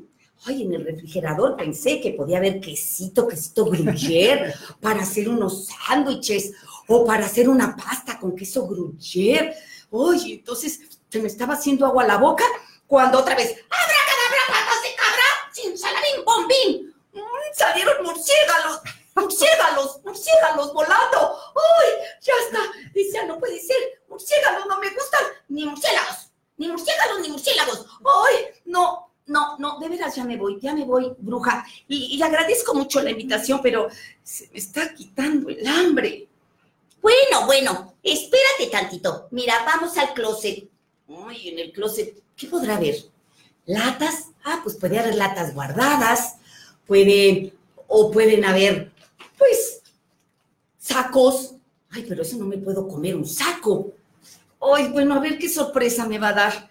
[0.47, 6.53] ay, en el refrigerador pensé que podía haber quesito, quesito gruyère para hacer unos sándwiches
[6.89, 9.55] o para hacer una pasta con queso gruyère.
[9.91, 12.45] Oye, entonces se me estaba haciendo agua a la boca
[12.87, 15.53] cuando otra vez, ¡abracadabra, patas de cabra!
[15.53, 16.95] ¡Sin salabín, bombín!
[17.13, 18.81] Mm, salieron murciélagos,
[19.15, 21.39] murciélagos, murciélagos volando.
[21.55, 22.05] ¡Uy!
[22.21, 22.61] Ya está.
[22.95, 23.77] Dice, "Ah, no puede ser.
[24.09, 25.25] Murciélagos no me gustan.
[25.49, 26.31] Ni murciélagos.
[26.57, 27.87] Ni murciélagos, ni murciélagos.
[28.05, 28.37] ¡Ay!
[28.65, 31.65] No, no, no, de veras ya me voy, ya me voy, bruja.
[31.89, 33.89] Y, y agradezco mucho la invitación, pero
[34.23, 36.29] se me está quitando el hambre.
[37.01, 39.29] Bueno, bueno, espérate tantito.
[39.31, 40.69] Mira, vamos al closet.
[41.27, 42.97] Ay, en el closet, ¿qué podrá haber?
[43.67, 44.29] ¿Latas?
[44.45, 46.37] Ah, pues puede haber latas guardadas.
[46.87, 47.55] Puede,
[47.87, 48.93] o pueden haber,
[49.39, 49.83] pues,
[50.79, 51.55] sacos.
[51.91, 53.93] Ay, pero eso no me puedo comer, un saco.
[54.61, 56.71] Ay, bueno, a ver qué sorpresa me va a dar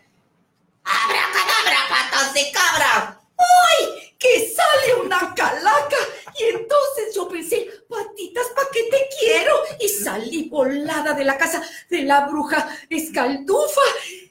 [2.34, 3.22] de cabra.
[3.38, 4.16] ¡Ay!
[4.18, 5.98] Que sale una calaca.
[6.40, 9.54] Y entonces yo pensé, patitas, ¿para qué te quiero?
[9.80, 13.82] Y salí volada de la casa de la bruja escaldufa.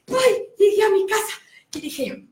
[0.09, 0.47] ¡Ay!
[0.59, 1.35] Llegué a mi casa
[1.75, 2.29] y dije,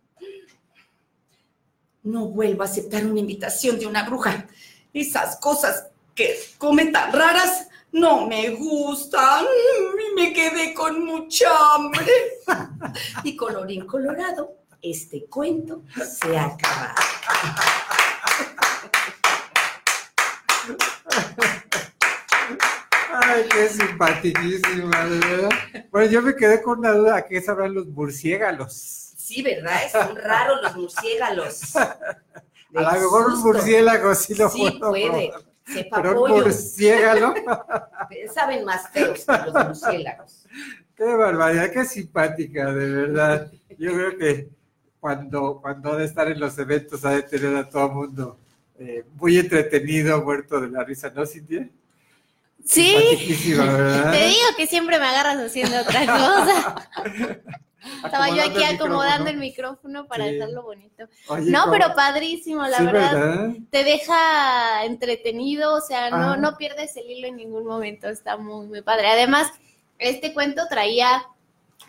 [2.03, 4.47] no vuelvo a aceptar una invitación de una bruja.
[4.93, 9.45] Esas cosas que come tan raras no me gustan.
[9.45, 12.07] Y me quedé con mucha hambre.
[13.25, 16.95] y colorín colorado, este cuento se ha acabado.
[23.11, 25.49] Ay, qué simpaticísima, de verdad.
[25.91, 28.73] Bueno, yo me quedé con una duda, ¿qué sabrán los murciélagos?
[29.17, 29.81] Sí, ¿verdad?
[29.91, 31.77] Son raros los murciélagos.
[32.75, 35.31] A lo mejor un murciélago sí lo Sí, puedo puede.
[35.31, 35.49] probar.
[35.67, 37.35] Sepa Pero un murciélago,
[38.35, 40.47] Saben más feos que los murciélagos.
[40.95, 43.53] qué barbaridad, qué simpática, de verdad.
[43.79, 44.49] Yo creo que
[45.01, 48.39] cuando, cuando ha de estar en los eventos ha de tener a todo el mundo
[48.79, 51.69] eh, muy entretenido, muerto de la risa, ¿no, Cintia?
[52.65, 52.95] Sí,
[54.11, 56.91] te digo que siempre me agarras haciendo otra cosa.
[58.05, 59.29] Estaba yo aquí Acomodando el acomodando micrófono.
[59.31, 60.33] el micrófono para Sí.
[60.35, 61.05] dejarlo bonito.
[61.29, 61.73] Oye, no, ¿cómo?
[61.73, 63.13] pero padrísimo, la Sí, verdad.
[63.15, 63.51] ¿verdad?
[63.71, 66.37] Te deja entretenido, o sea, no, Ajá.
[66.37, 69.09] no pierdes el hilo en ningún momento, está muy, muy padre.
[69.09, 69.51] Además,
[69.99, 71.25] este cuento traía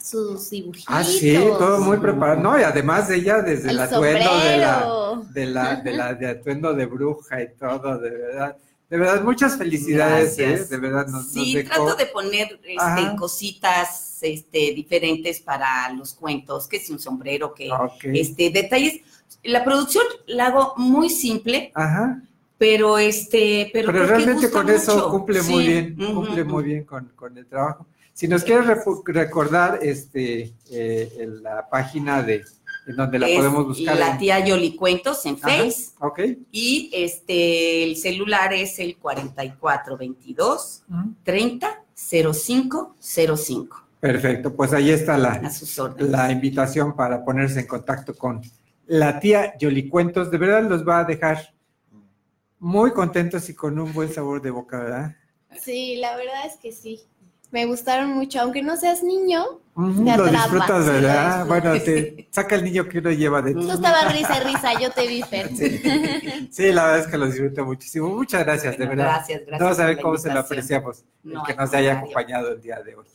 [0.01, 0.93] sus dibujitos.
[0.93, 2.39] Ah, sí, todo muy preparado.
[2.41, 6.13] No, y además de ella, desde el, El atuendo de la, de la, de la
[6.13, 8.57] de atuendo de bruja y todo, de verdad.
[8.89, 10.39] De verdad, muchas felicidades.
[10.39, 10.65] ¿eh?
[10.65, 16.13] De verdad, nos, nos Sí, dejó- trato de poner este, cositas este, diferentes para los
[16.13, 18.05] cuentos, que si un sombrero, que Ok.
[18.05, 19.01] este, detalles.
[19.43, 22.21] La producción la hago muy simple, Ajá.
[22.57, 25.09] pero este, pero, Pero creo que realmente gusta con eso mucho.
[25.11, 27.85] cumple muy bien, cumple muy bien con, con el trabajo.
[28.19, 28.65] Si nos quieres
[29.05, 32.43] recordar este eh, en la página de
[32.85, 33.97] en donde la Es podemos buscar.
[33.97, 35.91] La en- tía Yoli Cuentos en Ajá, Face.
[36.01, 36.19] Ok.
[36.51, 41.13] Y este, el celular es el 4422 Ujú.
[41.23, 43.87] 30 05 05.
[44.01, 45.41] Perfecto, pues ahí está la,
[45.99, 48.41] la invitación para ponerse en contacto con
[48.87, 50.29] la tía Yolicuentos.
[50.29, 51.53] De verdad los va a dejar
[52.59, 55.15] muy contentos y con un buen sabor de boca, ¿verdad?
[55.61, 56.99] Sí, la verdad es que sí.
[57.51, 59.43] Me gustaron mucho, aunque no seas niño,
[59.73, 61.25] Ujú, te lo atrapa, disfrutas, lo ¿verdad?
[61.25, 61.47] disfrutas.
[61.47, 63.63] Bueno, te saca el niño que uno lleva dentro.
[63.65, 65.49] Tú estabas risa y risa, yo te vi, Fer.
[66.51, 68.09] Sí, la verdad es que lo disfruto muchísimo.
[68.09, 69.05] Muchas gracias, de verdad.
[69.05, 71.97] gracias, gracias No vas a ver cómo se lo apreciamos, el No, que nos haya
[71.97, 73.05] acompañado el día de hoy.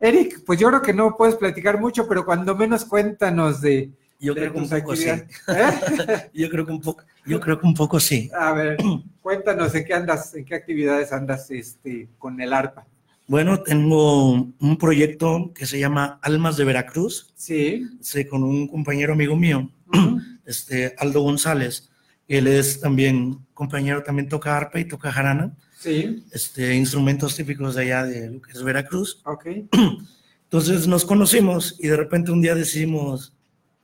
[0.00, 4.34] Eric, pues yo creo que no puedes platicar mucho, pero cuando menos cuéntanos de, Yo
[4.34, 5.08] de creo que un poco sí.
[5.10, 5.26] ¿Eh?
[6.32, 8.30] Yo creo que un poco, yo creo que un poco sí.
[8.36, 8.78] A ver,
[9.20, 12.84] cuéntanos en qué andas, en qué actividades andas este, con el arpa.
[13.26, 17.32] Bueno, tengo un proyecto que se llama Almas de Veracruz.
[17.36, 17.86] Sí.
[18.00, 19.70] Sí, con un compañero amigo mío,
[20.44, 21.90] este Aldo González.
[22.28, 27.82] Él es también compañero, también toca arpa y toca jarana, Sí, este, instrumentos típicos de
[27.82, 29.20] allá de lo que es Veracruz.
[29.24, 29.46] ok.
[30.44, 33.34] Entonces nos conocimos y de repente un día decidimos,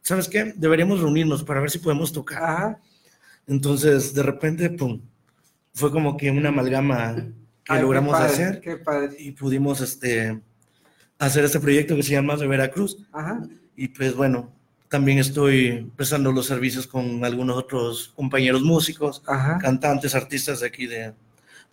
[0.03, 0.53] ¿sabes qué?
[0.55, 2.43] Deberíamos reunirnos para ver si podemos tocar.
[2.43, 2.81] Ajá.
[3.49, 5.01] Entonces, de repente, pum,
[5.73, 7.17] fue como que una amalgama
[7.69, 9.15] que Ay, logramos padre, hacer Qué padre.
[9.19, 10.41] y pudimos este,
[11.19, 12.97] hacer este proyecto que se llama de Veracruz.
[13.13, 13.41] Ajá.
[13.77, 14.51] Y pues bueno,
[14.89, 19.59] también estoy prestando los servicios con algunos otros compañeros músicos, Ajá.
[19.59, 21.13] cantantes, artistas de aquí de,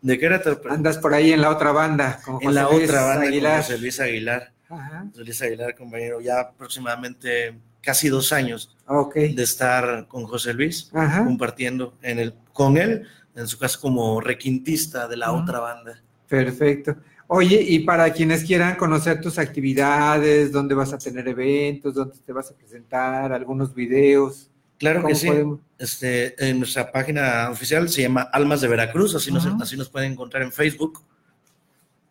[0.01, 0.61] de Querétaro.
[0.69, 3.61] Andas por ahí en la otra banda, con en la Luis otra banda con Aguilar.
[3.61, 4.51] José Luis Aguilar.
[4.69, 5.05] Ajá.
[5.11, 8.75] José Luis Aguilar, compañero, ya aproximadamente casi dos años
[9.13, 11.23] de estar con José Luis, Ajá.
[11.23, 16.01] compartiendo en el, con él, en su caso como requintista de la otra banda.
[16.27, 16.95] Perfecto.
[17.27, 22.31] Oye, y para quienes quieran conocer tus actividades, dónde vas a tener eventos, dónde te
[22.31, 24.49] vas a presentar, algunos videos.
[24.77, 25.27] Claro que ¿Cómo sí.
[25.27, 25.59] podemos?
[25.77, 30.13] Este, en nuestra página oficial se llama Almas de Veracruz, así, nos, así nos pueden
[30.13, 31.01] encontrar en Facebook.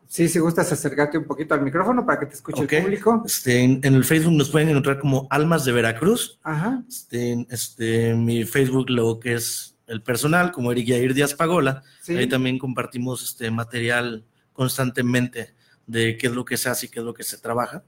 [0.09, 3.23] Sí, si gustas acercarte un poquito al micrófono para que te escuche el público.
[3.25, 6.39] Este, en, en el Facebook nos pueden encontrar como Almas de Veracruz.
[6.43, 6.83] Ajá.
[6.89, 11.83] Este, este, mi Facebook, lo que es el personal, como Eric Yair Díaz Pagola.
[12.03, 12.17] Sí.
[12.17, 15.55] Ahí también compartimos este material constantemente
[15.87, 17.85] de qué es lo que se hace y qué es lo que se trabaja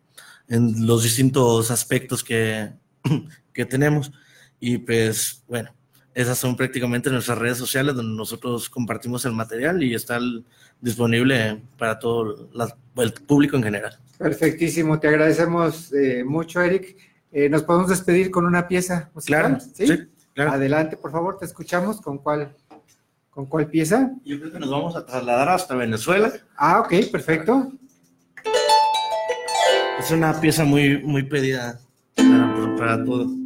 [0.48, 2.70] en los distintos aspectos que,
[3.52, 4.12] que tenemos.
[4.60, 5.74] Y pues, bueno,
[6.14, 10.44] esas son prácticamente nuestras redes sociales donde nosotros compartimos el material y está el-
[10.80, 13.98] disponible para todo la- el público en general.
[14.18, 16.96] Perfectísimo, te agradecemos eh, mucho, Eric.
[17.32, 19.58] Eh, Nos podemos despedir con una pieza musical.
[19.58, 19.86] Claro, sí,
[20.36, 20.52] claro.
[20.52, 22.00] Adelante, por favor, te escuchamos.
[22.00, 22.54] ¿Con cuál,
[23.30, 24.12] con cuál pieza?
[24.24, 26.32] Yo creo que nos vamos a trasladar hasta Venezuela.
[26.56, 27.72] Ah, ok, perfecto.
[29.98, 31.80] Es una pieza muy, muy pedida
[32.14, 33.45] para, para todo.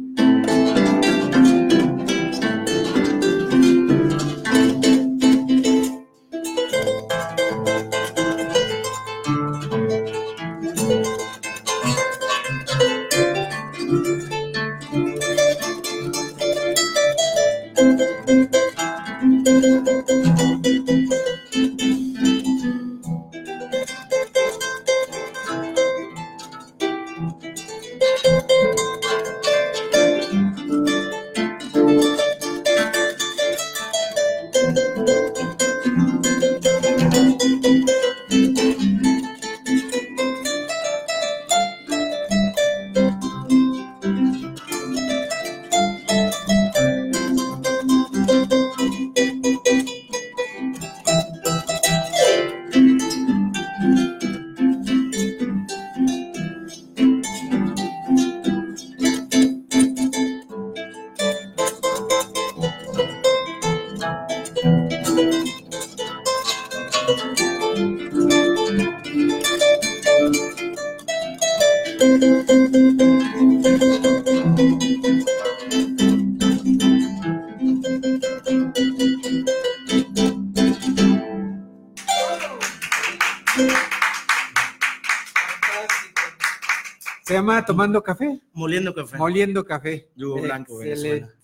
[87.65, 88.41] Tomando Café.
[88.53, 89.17] Moliendo café.
[89.17, 90.09] Moliendo Café.
[90.15, 91.09] Yugo Blanco, Excelente.
[91.09, 91.35] Venezuela.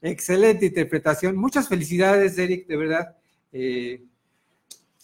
[0.00, 1.36] Excelente interpretación.
[1.36, 3.16] Muchas felicidades, Eric, de verdad.
[3.52, 4.02] Eh,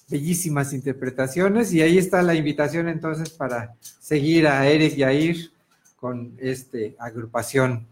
[0.08, 1.72] bellísimas interpretaciones.
[1.72, 5.52] Y ahí está la invitación entonces para seguir a Eric y a Ir
[5.96, 7.86] con este agrupación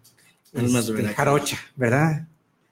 [0.52, 2.28] este, jarocha, ¿verdad?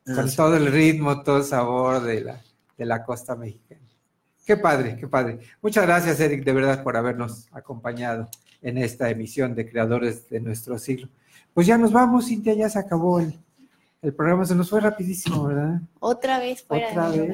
[0.07, 2.41] Ah, Con todo el ritmo, todo el sabor de la,
[2.77, 3.81] de la costa mexicana.
[4.45, 5.39] Qué padre, qué padre.
[5.63, 8.29] Muchas gracias, Eric, de verdad, por habernos acompañado
[8.63, 11.09] en esta emisión de Creadores de nuestro siglo.
[11.55, 13.35] Pues ya nos vamos, Cintia, ya se acabó el,
[14.03, 15.81] el programa, se nos fue rapidísimo, ¿verdad?
[15.99, 17.29] Otra vez fuera Otra de vez.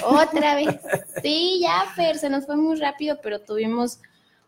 [0.00, 0.26] lugar.
[0.28, 0.80] Otra vez.
[1.22, 4.00] Sí, ya, Fer, se nos fue muy rápido, pero tuvimos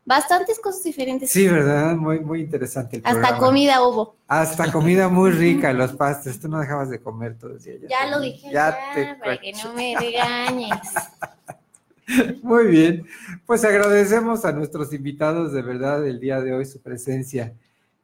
[0.05, 1.31] bastantes cosas diferentes.
[1.31, 1.95] Sí, ¿verdad?
[1.95, 3.39] Muy, muy interesante el Hasta programa.
[3.39, 4.17] comida hubo.
[4.27, 6.41] Hasta comida muy rica, los pastes.
[6.41, 7.75] Tú no dejabas de comer todo el día.
[7.89, 10.79] Ya lo dije, Ya ya, te para que no me regañes.
[12.43, 13.07] Muy bien,
[13.47, 17.55] pues agradecemos a nuestros invitados de verdad el día de hoy su presencia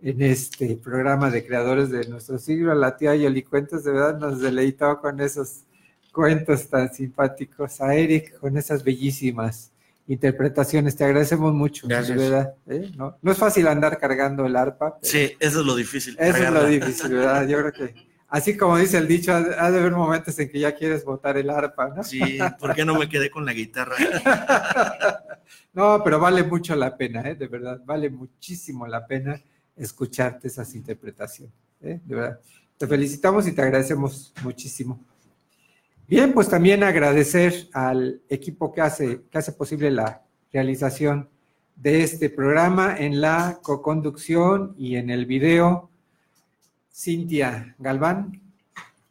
[0.00, 2.74] en este programa de creadores de nuestro siglo.
[2.74, 5.64] La tía Yoli Cuentos de verdad nos deleitó con esos
[6.12, 7.80] cuentos tan simpáticos.
[7.80, 9.72] A Eric con esas bellísimas
[10.06, 10.96] interpretaciones.
[10.96, 12.18] Te agradecemos mucho, Gracias.
[12.18, 12.54] de verdad.
[12.66, 12.90] ¿eh?
[12.96, 14.98] No, no es fácil andar cargando el arpa.
[15.02, 16.16] Sí, eso es lo difícil.
[16.18, 17.46] Eso es lo difícil, ¿verdad?
[17.46, 20.74] Yo creo que, así como dice el dicho, ha de haber momentos en que ya
[20.74, 22.04] quieres botar el arpa, ¿no?
[22.04, 23.96] Sí, ¿por qué no me quedé con la guitarra?
[25.72, 27.34] No, pero vale mucho la pena, ¿eh?
[27.34, 29.40] de verdad, vale muchísimo la pena
[29.76, 32.00] escucharte esas interpretaciones, ¿eh?
[32.04, 32.40] de verdad.
[32.76, 35.00] Te felicitamos y te agradecemos muchísimo.
[36.06, 40.22] Bien, pues también agradecer al equipo que hace, que hace posible la
[40.52, 41.28] realización
[41.76, 45.87] de este programa en la coconducción y en el video.
[47.02, 48.40] Cintia Galván.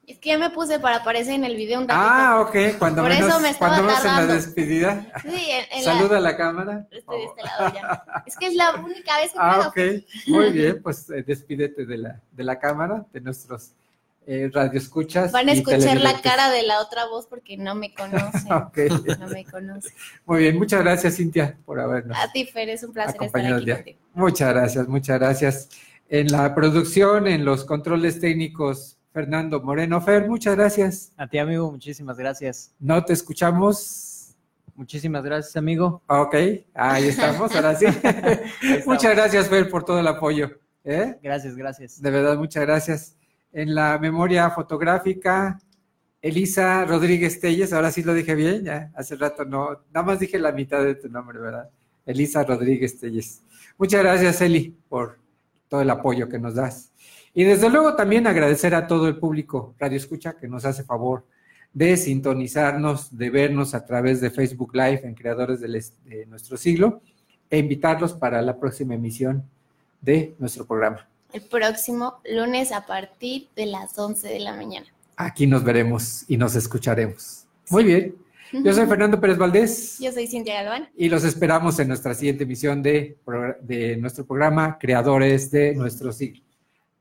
[0.05, 2.01] Es que ya me puse para aparecer en el video un ratito.
[2.09, 4.33] Ah, ok, cuando Por menos, eso me estaba cuando menos en la tardando.
[4.35, 5.07] despedida.
[5.21, 6.87] Sí, en, en la- Saluda a la cámara.
[6.91, 8.23] Estoy de este lado ya.
[8.25, 9.95] Es que es la única vez que Ah, puedo.
[9.97, 10.03] ok.
[10.27, 13.71] Muy bien, pues eh, despídete de la, de la cámara, de nuestros
[14.25, 15.31] eh, radioescuchas.
[15.33, 18.51] Van a escuchar la cara de la otra voz porque no me conocen.
[18.51, 18.77] Ok.
[19.19, 19.91] No me conocen.
[20.25, 23.97] Muy bien, muchas gracias, Cintia, por habernos A ti, Fer, es un placer estar aquí.
[24.13, 25.69] Muchas gracias, muchas gracias.
[26.09, 29.99] En la producción, en los controles técnicos, Fernando Moreno.
[29.99, 31.11] Fer, muchas gracias.
[31.17, 32.73] A ti, amigo, muchísimas gracias.
[32.79, 34.35] No te escuchamos.
[34.75, 36.01] Muchísimas gracias, amigo.
[36.07, 36.35] Ok,
[36.73, 37.87] ahí estamos, ahora sí.
[38.85, 40.51] muchas gracias, Fer, por todo el apoyo.
[40.85, 41.17] ¿eh?
[41.21, 42.01] Gracias, gracias.
[42.01, 43.17] De verdad, muchas gracias.
[43.51, 45.59] En la memoria fotográfica,
[46.21, 50.39] Elisa Rodríguez Telles, ahora sí lo dije bien, ya hace rato no, nada más dije
[50.39, 51.69] la mitad de tu nombre, ¿verdad?
[52.05, 53.41] Elisa Rodríguez Telles.
[53.77, 55.19] Muchas gracias, Eli, por
[55.67, 56.91] todo el apoyo que nos das.
[57.33, 61.25] Y desde luego también agradecer a todo el público Radio Escucha que nos hace favor
[61.73, 67.01] de sintonizarnos, de vernos a través de Facebook Live en Creadores de Nuestro Siglo
[67.49, 69.43] e invitarlos para la próxima emisión
[70.01, 71.07] de nuestro programa.
[71.33, 74.87] El próximo lunes a partir de las 11 de la mañana.
[75.15, 77.45] Aquí nos veremos y nos escucharemos.
[77.69, 78.15] Muy bien.
[78.51, 80.89] Yo soy Fernando Pérez Valdés Yo soy Cintia Galván.
[80.95, 83.17] y los esperamos en nuestra siguiente emisión de,
[83.61, 86.43] de nuestro programa Creadores de Nuestro Siglo.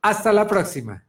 [0.03, 1.03] Hasta la próxima.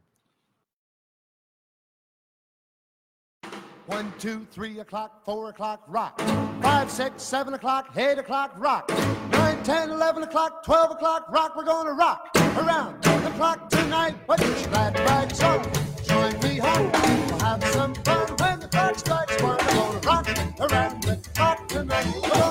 [3.86, 6.20] One, two, three o'clock, four o'clock, rock.
[6.60, 8.90] Five, six, seven o'clock, eight o'clock, rock.
[9.32, 11.56] Nine, ten, eleven o'clock, twelve o'clock, rock.
[11.56, 12.28] We're gonna rock
[12.58, 14.14] around the clock tonight.
[14.26, 15.62] Put your glad rags on.
[16.04, 16.90] Join me home.
[16.92, 19.57] We'll have some fun when the clock strikes one.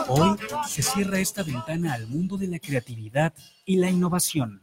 [0.08, 0.38] Hoy
[0.68, 3.34] se cierra esta ventana al mundo de la creatividad
[3.66, 4.62] y la innovación.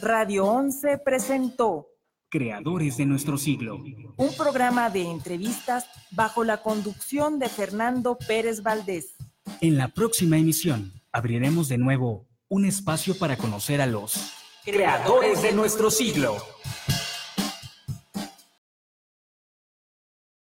[0.00, 1.88] Radio 11 presentó
[2.28, 3.78] Creadores de nuestro siglo.
[4.16, 9.14] Un programa de entrevistas bajo la conducción de Fernando Pérez Valdés.
[9.60, 14.32] En la próxima emisión abriremos de nuevo un espacio para conocer a los
[14.64, 16.38] Creadores de nuestro siglo.